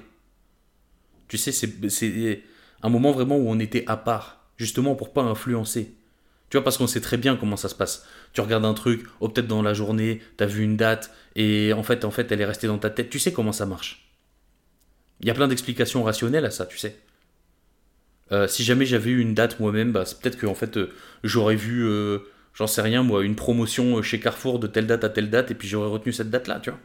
Tu 1.28 1.38
sais, 1.38 1.52
c'est 1.52 2.42
un 2.82 2.88
moment 2.88 3.12
vraiment 3.12 3.36
où 3.36 3.48
on 3.48 3.58
était 3.58 3.84
à 3.86 3.96
part, 3.96 4.50
justement 4.58 4.94
pour 4.94 5.12
pas 5.12 5.22
influencer. 5.22 5.95
Tu 6.50 6.56
vois, 6.56 6.64
parce 6.64 6.78
qu'on 6.78 6.86
sait 6.86 7.00
très 7.00 7.16
bien 7.16 7.36
comment 7.36 7.56
ça 7.56 7.68
se 7.68 7.74
passe. 7.74 8.06
Tu 8.32 8.40
regardes 8.40 8.64
un 8.64 8.74
truc, 8.74 9.04
oh, 9.20 9.28
peut-être 9.28 9.48
dans 9.48 9.62
la 9.62 9.74
journée, 9.74 10.22
tu 10.38 10.44
as 10.44 10.46
vu 10.46 10.62
une 10.62 10.76
date, 10.76 11.10
et 11.34 11.72
en 11.72 11.82
fait, 11.82 12.04
en 12.04 12.10
fait, 12.10 12.30
elle 12.30 12.40
est 12.40 12.46
restée 12.46 12.66
dans 12.66 12.78
ta 12.78 12.90
tête. 12.90 13.10
Tu 13.10 13.18
sais 13.18 13.32
comment 13.32 13.52
ça 13.52 13.66
marche. 13.66 14.08
Il 15.20 15.26
y 15.26 15.30
a 15.30 15.34
plein 15.34 15.48
d'explications 15.48 16.02
rationnelles 16.04 16.44
à 16.44 16.50
ça, 16.50 16.66
tu 16.66 16.78
sais. 16.78 16.96
Euh, 18.32 18.48
si 18.48 18.64
jamais 18.64 18.86
j'avais 18.86 19.10
eu 19.10 19.20
une 19.20 19.34
date 19.34 19.60
moi-même, 19.60 19.92
bah, 19.92 20.04
c'est 20.04 20.20
peut-être 20.20 20.36
que 20.36 20.46
en 20.46 20.54
fait, 20.54 20.76
euh, 20.76 20.92
j'aurais 21.22 21.54
vu, 21.56 21.84
euh, 21.84 22.18
j'en 22.54 22.66
sais 22.66 22.82
rien 22.82 23.02
moi, 23.02 23.24
une 23.24 23.36
promotion 23.36 24.02
chez 24.02 24.20
Carrefour 24.20 24.58
de 24.58 24.66
telle 24.66 24.86
date 24.86 25.04
à 25.04 25.08
telle 25.08 25.30
date, 25.30 25.50
et 25.50 25.54
puis 25.54 25.68
j'aurais 25.68 25.88
retenu 25.88 26.12
cette 26.12 26.30
date-là, 26.30 26.60
tu 26.60 26.70
vois. 26.70 26.80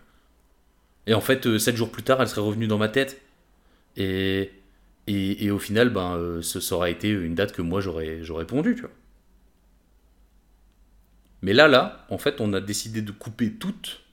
Et 1.07 1.13
en 1.13 1.21
fait, 1.21 1.57
sept 1.57 1.75
jours 1.75 1.91
plus 1.91 2.03
tard, 2.03 2.21
elle 2.21 2.27
serait 2.27 2.41
revenue 2.41 2.67
dans 2.67 2.77
ma 2.77 2.89
tête. 2.89 3.21
Et, 3.97 4.51
et, 5.07 5.51
au 5.51 5.59
final, 5.59 5.89
ben, 5.89 6.39
ce, 6.41 6.59
ça 6.59 6.75
aurait 6.75 6.91
été 6.91 7.09
une 7.09 7.35
date 7.35 7.53
que 7.53 7.61
moi 7.61 7.81
j'aurais, 7.81 8.23
j'aurais 8.23 8.45
tu 8.45 8.81
vois. 8.81 8.91
Mais 11.41 11.53
là, 11.53 11.67
là, 11.67 12.05
en 12.09 12.17
fait, 12.17 12.39
on 12.41 12.53
a 12.53 12.61
décidé 12.61 13.01
de 13.01 13.11
couper 13.11 13.53
toute 13.53 14.03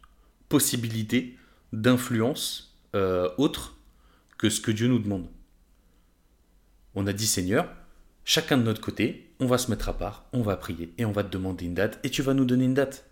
possibilité 0.49 1.37
d'influence 1.73 2.77
autre 3.37 3.77
que 4.39 4.49
ce 4.49 4.61
que 4.61 4.71
Dieu 4.71 4.89
nous 4.89 4.99
demande. 4.99 5.29
On 6.95 7.07
a 7.07 7.13
dit 7.13 7.27
Seigneur, 7.27 7.69
chacun 8.25 8.57
de 8.57 8.63
notre 8.63 8.81
côté, 8.81 9.31
on 9.41 9.47
va 9.47 9.59
se 9.59 9.71
mettre 9.71 9.89
à 9.89 9.97
part, 9.97 10.25
on 10.33 10.43
va 10.43 10.57
prier 10.57 10.93
et 10.99 11.05
on 11.05 11.13
va 11.13 11.23
te 11.23 11.31
demander 11.31 11.67
une 11.67 11.75
date 11.75 12.01
et 12.03 12.11
tu 12.11 12.23
vas 12.23 12.35
nous 12.35 12.45
donner 12.45 12.65
une 12.65 12.75
date. 12.75 13.09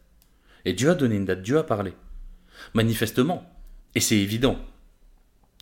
Et 0.65 0.73
Dieu 0.73 0.91
a 0.91 0.95
donné 0.95 1.17
une 1.17 1.25
date, 1.25 1.43
Dieu 1.43 1.59
a 1.59 1.63
parlé. 1.63 1.93
Manifestement. 2.75 3.49
Et 3.95 4.01
c'est 4.01 4.17
évident. 4.17 4.59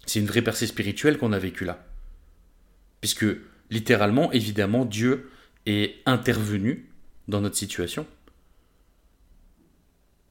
C'est 0.07 0.21
une 0.21 0.27
vraie 0.27 0.43
percée 0.43 0.67
spirituelle 0.67 1.19
qu'on 1.19 1.33
a 1.33 1.39
vécue 1.39 1.65
là. 1.65 1.85
Puisque 3.01 3.27
littéralement, 3.71 4.33
évidemment, 4.33 4.85
Dieu 4.85 5.31
est 5.67 5.97
intervenu 6.07 6.91
dans 7.29 7.41
notre 7.41 7.57
situation. 7.57 8.07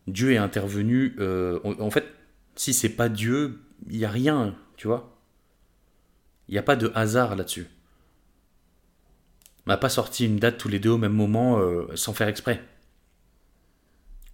Dieu 0.07 0.33
est 0.33 0.37
intervenu. 0.37 1.15
Euh, 1.19 1.59
en 1.63 1.89
fait, 1.89 2.05
si 2.55 2.73
c'est 2.73 2.89
pas 2.89 3.09
Dieu, 3.09 3.59
il 3.89 3.97
n'y 3.97 4.05
a 4.05 4.09
rien, 4.09 4.55
tu 4.77 4.87
vois. 4.87 5.17
Il 6.47 6.53
n'y 6.53 6.57
a 6.57 6.63
pas 6.63 6.75
de 6.75 6.91
hasard 6.93 7.35
là-dessus. 7.35 7.67
On 9.65 9.69
n'a 9.69 9.77
pas 9.77 9.89
sorti 9.89 10.25
une 10.25 10.37
date 10.37 10.57
tous 10.57 10.67
les 10.67 10.79
deux 10.79 10.89
au 10.89 10.97
même 10.97 11.13
moment 11.13 11.59
euh, 11.59 11.87
sans 11.95 12.13
faire 12.13 12.27
exprès. 12.27 12.61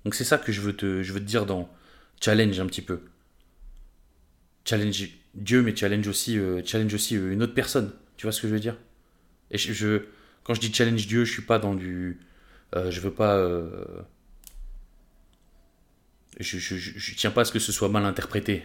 Donc 0.04 0.16
c'est 0.16 0.24
ça 0.24 0.38
que 0.38 0.52
je 0.52 0.62
veux, 0.62 0.76
te, 0.76 1.20
dire 1.20 1.46
dans 1.46 1.70
challenge 2.20 2.60
un 2.60 2.66
petit 2.66 2.82
peu. 2.82 3.02
Challenge 4.66 5.10
Dieu, 5.36 5.62
mais 5.62 5.76
challenge 5.76 6.08
aussi, 6.08 6.40
euh, 6.40 6.62
challenge 6.66 6.94
aussi 6.94 7.16
une 7.16 7.44
autre 7.44 7.54
personne. 7.54 7.94
Tu 8.18 8.26
vois 8.26 8.32
ce 8.32 8.42
que 8.42 8.48
je 8.48 8.54
veux 8.54 8.60
dire? 8.60 8.78
Et 9.52 9.58
je, 9.58 10.04
quand 10.44 10.56
je 10.56 10.62
dis 10.62 10.74
challenge 10.74 11.06
Dieu, 11.06 11.26
je 11.26 11.32
suis 11.32 11.44
pas 11.44 11.60
dans 11.60 11.76
du, 11.76 12.20
je 12.74 13.00
veux 13.00 13.12
pas, 13.12 13.36
je, 16.40 16.58
je, 16.58 16.76
je 16.78 17.16
tiens 17.16 17.32
pas 17.32 17.42
à 17.42 17.46
ce 17.46 17.52
que 17.52 17.60
ce 17.60 17.72
soit 17.72 17.90
mal 17.90 18.06
interprété. 18.06 18.64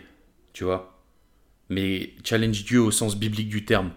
Tu 0.53 0.65
vois 0.65 0.95
mais 1.69 2.15
challenge 2.25 2.65
Dieu 2.65 2.81
au 2.81 2.91
sens 2.91 3.17
biblique 3.17 3.49
du 3.49 3.65
terme. 3.65 3.93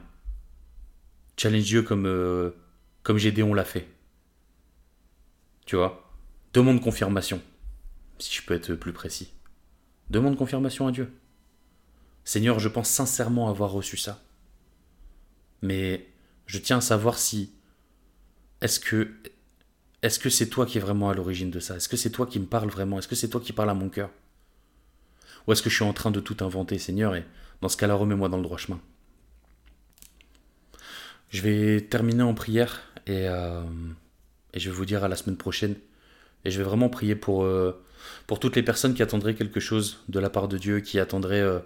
Challenge 1.37 1.63
Dieu 1.63 1.81
comme, 1.83 2.05
euh, 2.05 2.51
comme 3.03 3.17
Gédéon 3.17 3.53
l'a 3.53 3.65
fait. 3.65 3.87
Tu 5.65 5.75
vois 5.75 6.03
Demande 6.53 6.81
confirmation, 6.81 7.41
si 8.19 8.33
je 8.35 8.41
peux 8.41 8.53
être 8.53 8.73
plus 8.73 8.93
précis. 8.93 9.33
Demande 10.09 10.37
confirmation 10.37 10.87
à 10.87 10.91
Dieu. 10.91 11.11
Seigneur, 12.23 12.59
je 12.59 12.69
pense 12.69 12.89
sincèrement 12.89 13.49
avoir 13.49 13.71
reçu 13.71 13.97
ça. 13.97 14.23
Mais 15.61 16.07
je 16.45 16.57
tiens 16.57 16.77
à 16.77 16.81
savoir 16.81 17.17
si 17.19 17.53
est-ce 18.61 18.79
que 18.79 19.13
est-ce 20.03 20.19
que 20.19 20.29
c'est 20.29 20.47
toi 20.47 20.65
qui 20.65 20.77
es 20.77 20.81
vraiment 20.81 21.09
à 21.09 21.13
l'origine 21.13 21.49
de 21.49 21.59
ça? 21.59 21.75
Est-ce 21.75 21.89
que 21.89 21.97
c'est 21.97 22.11
toi 22.11 22.27
qui 22.27 22.39
me 22.39 22.45
parles 22.45 22.69
vraiment? 22.69 22.99
Est-ce 22.99 23.07
que 23.07 23.15
c'est 23.15 23.29
toi 23.29 23.41
qui 23.41 23.53
parles 23.53 23.69
à 23.69 23.73
mon 23.73 23.89
cœur? 23.89 24.09
Ou 25.47 25.53
est-ce 25.53 25.61
que 25.61 25.69
je 25.69 25.75
suis 25.75 25.85
en 25.85 25.93
train 25.93 26.11
de 26.11 26.19
tout 26.19 26.37
inventer, 26.41 26.77
Seigneur, 26.77 27.15
et 27.15 27.25
dans 27.61 27.69
ce 27.69 27.77
cas-là, 27.77 27.95
remets-moi 27.95 28.29
dans 28.29 28.37
le 28.37 28.43
droit 28.43 28.57
chemin? 28.57 28.79
Je 31.29 31.41
vais 31.41 31.81
terminer 31.81 32.23
en 32.23 32.33
prière 32.33 32.81
et, 33.07 33.27
euh, 33.27 33.63
et, 34.53 34.59
je 34.59 34.69
vais 34.69 34.75
vous 34.75 34.85
dire 34.85 35.03
à 35.03 35.07
la 35.07 35.15
semaine 35.15 35.37
prochaine. 35.37 35.75
Et 36.45 36.51
je 36.51 36.57
vais 36.57 36.63
vraiment 36.63 36.89
prier 36.89 37.15
pour, 37.15 37.43
euh, 37.43 37.83
pour 38.27 38.39
toutes 38.39 38.55
les 38.55 38.63
personnes 38.63 38.93
qui 38.93 39.01
attendraient 39.01 39.35
quelque 39.35 39.59
chose 39.59 40.03
de 40.09 40.19
la 40.19 40.29
part 40.29 40.47
de 40.47 40.57
Dieu, 40.57 40.79
qui 40.79 40.99
attendraient 40.99 41.41
euh, 41.41 41.59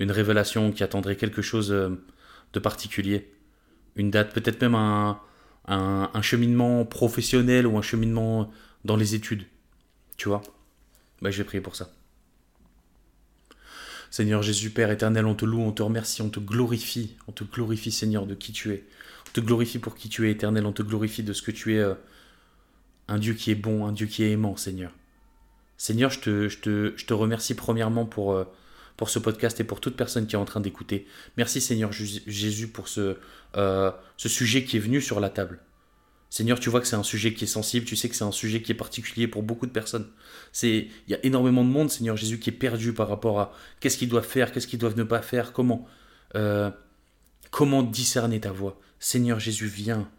une 0.00 0.10
révélation, 0.10 0.72
qui 0.72 0.82
attendraient 0.82 1.16
quelque 1.16 1.40
chose 1.40 1.68
de 1.68 2.58
particulier. 2.58 3.32
Une 3.94 4.10
date, 4.10 4.34
peut-être 4.34 4.60
même 4.60 4.74
un, 4.74 5.20
un, 5.66 6.22
cheminement 6.22 6.84
professionnel 6.84 7.66
ou 7.66 7.76
un 7.78 7.82
cheminement 7.82 8.50
dans 8.84 8.96
les 8.96 9.14
études. 9.14 9.44
Tu 10.16 10.28
vois? 10.28 10.42
Bah, 11.22 11.30
Je 11.30 11.38
vais 11.38 11.44
prier 11.44 11.60
pour 11.60 11.76
ça. 11.76 11.90
Seigneur 14.10 14.42
Jésus, 14.42 14.70
Père 14.70 14.90
éternel, 14.90 15.26
on 15.26 15.34
te 15.34 15.44
loue, 15.44 15.60
on 15.60 15.72
te 15.72 15.82
remercie, 15.82 16.22
on 16.22 16.30
te 16.30 16.40
glorifie, 16.40 17.16
on 17.26 17.32
te 17.32 17.44
glorifie, 17.44 17.90
Seigneur, 17.90 18.26
de 18.26 18.34
qui 18.34 18.52
tu 18.52 18.72
es. 18.72 18.84
On 19.28 19.32
te 19.32 19.40
glorifie 19.40 19.78
pour 19.78 19.94
qui 19.94 20.08
tu 20.08 20.28
es, 20.28 20.30
éternel, 20.30 20.64
on 20.64 20.72
te 20.72 20.82
glorifie 20.82 21.22
de 21.22 21.32
ce 21.32 21.42
que 21.42 21.50
tu 21.50 21.74
es, 21.74 21.78
euh, 21.78 21.94
un 23.08 23.18
Dieu 23.18 23.34
qui 23.34 23.50
est 23.50 23.56
bon, 23.56 23.86
un 23.86 23.92
Dieu 23.92 24.06
qui 24.06 24.22
est 24.22 24.30
aimant, 24.30 24.56
Seigneur. 24.56 24.92
Seigneur, 25.76 26.10
je 26.10 26.20
te 26.20 27.12
remercie 27.12 27.54
premièrement 27.54 28.06
pour, 28.06 28.32
euh, 28.32 28.44
pour 28.96 29.10
ce 29.10 29.18
podcast 29.18 29.60
et 29.60 29.64
pour 29.64 29.80
toute 29.80 29.96
personne 29.96 30.26
qui 30.26 30.34
est 30.34 30.38
en 30.38 30.44
train 30.44 30.60
d'écouter. 30.60 31.06
Merci, 31.36 31.60
Seigneur 31.60 31.92
Jésus, 31.92 32.68
pour 32.68 32.88
ce, 32.88 33.16
euh, 33.56 33.90
ce 34.16 34.28
sujet 34.28 34.64
qui 34.64 34.76
est 34.76 34.80
venu 34.80 35.00
sur 35.00 35.20
la 35.20 35.30
table. 35.30 35.60
Seigneur, 36.28 36.58
tu 36.58 36.70
vois 36.70 36.80
que 36.80 36.86
c'est 36.86 36.96
un 36.96 37.02
sujet 37.02 37.32
qui 37.34 37.44
est 37.44 37.48
sensible, 37.48 37.86
tu 37.86 37.94
sais 37.96 38.08
que 38.08 38.14
c'est 38.14 38.24
un 38.24 38.32
sujet 38.32 38.60
qui 38.60 38.72
est 38.72 38.76
particulier 38.76 39.28
pour 39.28 39.42
beaucoup 39.42 39.66
de 39.66 39.70
personnes. 39.70 40.06
C'est, 40.52 40.88
il 41.06 41.10
y 41.10 41.14
a 41.14 41.24
énormément 41.24 41.64
de 41.64 41.70
monde, 41.70 41.90
Seigneur 41.90 42.16
Jésus, 42.16 42.38
qui 42.38 42.50
est 42.50 42.52
perdu 42.52 42.92
par 42.92 43.08
rapport 43.08 43.40
à 43.40 43.52
qu'est-ce 43.80 43.96
qu'ils 43.96 44.08
doivent 44.08 44.26
faire, 44.26 44.52
qu'est-ce 44.52 44.66
qu'ils 44.66 44.78
doivent 44.78 44.96
ne 44.96 45.04
pas 45.04 45.22
faire, 45.22 45.52
comment, 45.52 45.86
euh, 46.34 46.70
comment 47.50 47.82
discerner 47.82 48.40
ta 48.40 48.50
voix. 48.50 48.80
Seigneur 48.98 49.38
Jésus, 49.38 49.66
viens, 49.66 50.10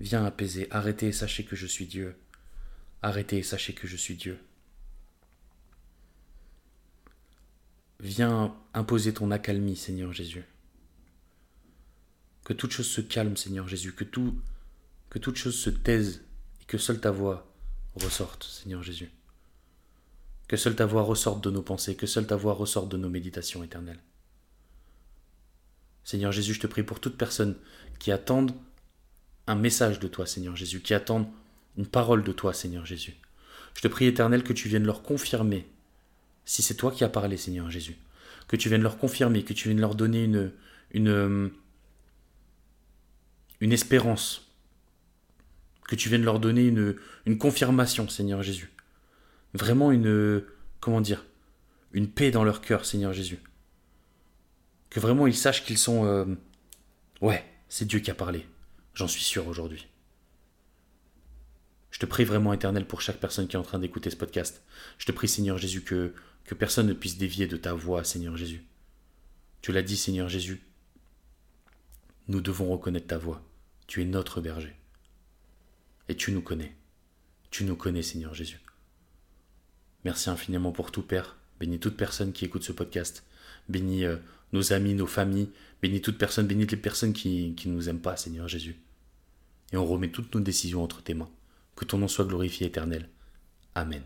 viens 0.00 0.24
apaiser. 0.24 0.68
Arrêtez 0.70 1.08
et 1.08 1.12
sachez 1.12 1.44
que 1.44 1.56
je 1.56 1.66
suis 1.66 1.86
Dieu. 1.86 2.14
Arrêtez 3.02 3.38
et 3.38 3.42
sachez 3.42 3.72
que 3.72 3.86
je 3.86 3.96
suis 3.96 4.14
Dieu. 4.14 4.38
Viens 8.00 8.56
imposer 8.74 9.12
ton 9.14 9.30
accalmie, 9.30 9.76
Seigneur 9.76 10.12
Jésus. 10.12 10.44
Que 12.44 12.52
toute 12.52 12.70
chose 12.70 12.88
se 12.88 13.00
calme, 13.00 13.36
Seigneur 13.36 13.68
Jésus, 13.68 13.92
que 13.92 14.04
tout 14.04 14.34
que 15.10 15.18
toute 15.18 15.36
chose 15.36 15.58
se 15.58 15.70
taise 15.70 16.22
et 16.60 16.64
que 16.64 16.78
seule 16.78 17.00
ta 17.00 17.10
voix 17.10 17.50
ressorte, 17.94 18.44
Seigneur 18.44 18.82
Jésus. 18.82 19.10
Que 20.46 20.56
seule 20.56 20.76
ta 20.76 20.86
voix 20.86 21.02
ressorte 21.02 21.42
de 21.42 21.50
nos 21.50 21.62
pensées, 21.62 21.96
que 21.96 22.06
seule 22.06 22.26
ta 22.26 22.36
voix 22.36 22.54
ressorte 22.54 22.90
de 22.90 22.96
nos 22.96 23.08
méditations 23.08 23.62
éternelles. 23.62 24.02
Seigneur 26.04 26.32
Jésus, 26.32 26.54
je 26.54 26.60
te 26.60 26.66
prie 26.66 26.82
pour 26.82 27.00
toute 27.00 27.18
personne 27.18 27.56
qui 27.98 28.12
attendent 28.12 28.54
un 29.46 29.54
message 29.54 29.98
de 29.98 30.08
toi, 30.08 30.26
Seigneur 30.26 30.56
Jésus, 30.56 30.80
qui 30.80 30.94
attendent 30.94 31.28
une 31.76 31.86
parole 31.86 32.24
de 32.24 32.32
toi, 32.32 32.54
Seigneur 32.54 32.86
Jésus. 32.86 33.16
Je 33.74 33.82
te 33.82 33.88
prie, 33.88 34.06
Éternel, 34.06 34.42
que 34.42 34.52
tu 34.52 34.68
viennes 34.68 34.84
leur 34.84 35.02
confirmer, 35.02 35.68
si 36.48 36.62
c'est 36.62 36.76
toi 36.76 36.90
qui 36.90 37.04
as 37.04 37.10
parlé, 37.10 37.36
Seigneur 37.36 37.70
Jésus, 37.70 37.98
que 38.48 38.56
tu 38.56 38.70
viennes 38.70 38.80
leur 38.80 38.96
confirmer, 38.96 39.44
que 39.44 39.52
tu 39.52 39.68
viennes 39.68 39.82
leur 39.82 39.94
donner 39.94 40.24
une, 40.24 40.50
une, 40.92 41.50
une 43.60 43.72
espérance, 43.72 44.50
que 45.86 45.94
tu 45.94 46.08
viennes 46.08 46.24
leur 46.24 46.40
donner 46.40 46.64
une, 46.64 46.96
une 47.26 47.36
confirmation, 47.36 48.08
Seigneur 48.08 48.42
Jésus. 48.42 48.70
Vraiment 49.52 49.92
une, 49.92 50.42
comment 50.80 51.02
dire, 51.02 51.26
une 51.92 52.08
paix 52.08 52.30
dans 52.30 52.44
leur 52.44 52.62
cœur, 52.62 52.86
Seigneur 52.86 53.12
Jésus. 53.12 53.40
Que 54.88 55.00
vraiment 55.00 55.26
ils 55.26 55.36
sachent 55.36 55.66
qu'ils 55.66 55.76
sont... 55.76 56.06
Euh, 56.06 56.24
ouais, 57.20 57.44
c'est 57.68 57.84
Dieu 57.86 57.98
qui 57.98 58.10
a 58.10 58.14
parlé. 58.14 58.46
J'en 58.94 59.06
suis 59.06 59.22
sûr 59.22 59.48
aujourd'hui. 59.48 59.86
Je 61.90 61.98
te 61.98 62.06
prie 62.06 62.24
vraiment, 62.24 62.54
éternel, 62.54 62.86
pour 62.86 63.02
chaque 63.02 63.20
personne 63.20 63.48
qui 63.48 63.56
est 63.56 63.58
en 63.58 63.62
train 63.62 63.78
d'écouter 63.78 64.08
ce 64.08 64.16
podcast. 64.16 64.62
Je 64.96 65.04
te 65.04 65.12
prie, 65.12 65.28
Seigneur 65.28 65.58
Jésus, 65.58 65.82
que, 65.82 66.14
que 66.48 66.54
personne 66.54 66.86
ne 66.86 66.94
puisse 66.94 67.18
dévier 67.18 67.46
de 67.46 67.58
ta 67.58 67.74
voix, 67.74 68.04
Seigneur 68.04 68.34
Jésus. 68.34 68.64
Tu 69.60 69.70
l'as 69.70 69.82
dit, 69.82 69.98
Seigneur 69.98 70.30
Jésus. 70.30 70.62
Nous 72.26 72.40
devons 72.40 72.70
reconnaître 72.70 73.08
ta 73.08 73.18
voix. 73.18 73.46
Tu 73.86 74.00
es 74.00 74.06
notre 74.06 74.40
berger. 74.40 74.74
Et 76.08 76.16
tu 76.16 76.32
nous 76.32 76.40
connais. 76.40 76.74
Tu 77.50 77.64
nous 77.64 77.76
connais, 77.76 78.00
Seigneur 78.00 78.32
Jésus. 78.32 78.60
Merci 80.06 80.30
infiniment 80.30 80.72
pour 80.72 80.90
tout, 80.90 81.02
Père. 81.02 81.36
Bénis 81.60 81.80
toute 81.80 81.98
personne 81.98 82.32
qui 82.32 82.46
écoute 82.46 82.64
ce 82.64 82.72
podcast. 82.72 83.26
Bénis 83.68 84.06
euh, 84.06 84.16
nos 84.54 84.72
amis, 84.72 84.94
nos 84.94 85.06
familles. 85.06 85.50
Bénis 85.82 86.00
toute 86.00 86.16
personne, 86.16 86.46
bénis 86.46 86.64
les 86.64 86.78
personnes 86.78 87.12
qui 87.12 87.54
ne 87.66 87.72
nous 87.72 87.90
aiment 87.90 88.00
pas, 88.00 88.16
Seigneur 88.16 88.48
Jésus. 88.48 88.80
Et 89.72 89.76
on 89.76 89.84
remet 89.84 90.10
toutes 90.10 90.34
nos 90.34 90.40
décisions 90.40 90.82
entre 90.82 91.02
tes 91.02 91.12
mains. 91.12 91.30
Que 91.76 91.84
ton 91.84 91.98
nom 91.98 92.08
soit 92.08 92.24
glorifié 92.24 92.68
éternel. 92.68 93.10
Amen. 93.74 94.02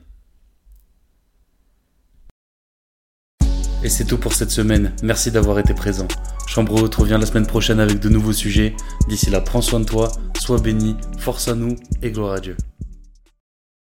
Et 3.85 3.88
c'est 3.88 4.05
tout 4.05 4.18
pour 4.18 4.33
cette 4.33 4.53
semaine. 4.53 4.92
Merci 5.03 5.33
d'avoir 5.33 5.59
été 5.59 5.75
présent. 5.75 6.07
Chambreau 6.47 6.87
te 6.87 7.01
revient 7.01 7.18
la 7.18 7.27
semaine 7.27 7.47
prochaine 7.47 7.81
avec 7.81 7.99
de 7.99 8.09
nouveaux 8.09 8.33
sujets. 8.33 8.77
D'ici 9.09 9.29
là, 9.29 9.40
prends 9.40 9.61
soin 9.61 9.81
de 9.81 9.85
toi, 9.85 10.12
sois 10.38 10.61
béni, 10.61 10.97
force 11.18 11.49
à 11.49 11.55
nous 11.55 11.77
et 12.01 12.12
gloire 12.12 12.35
à 12.35 12.40
Dieu. 12.40 12.57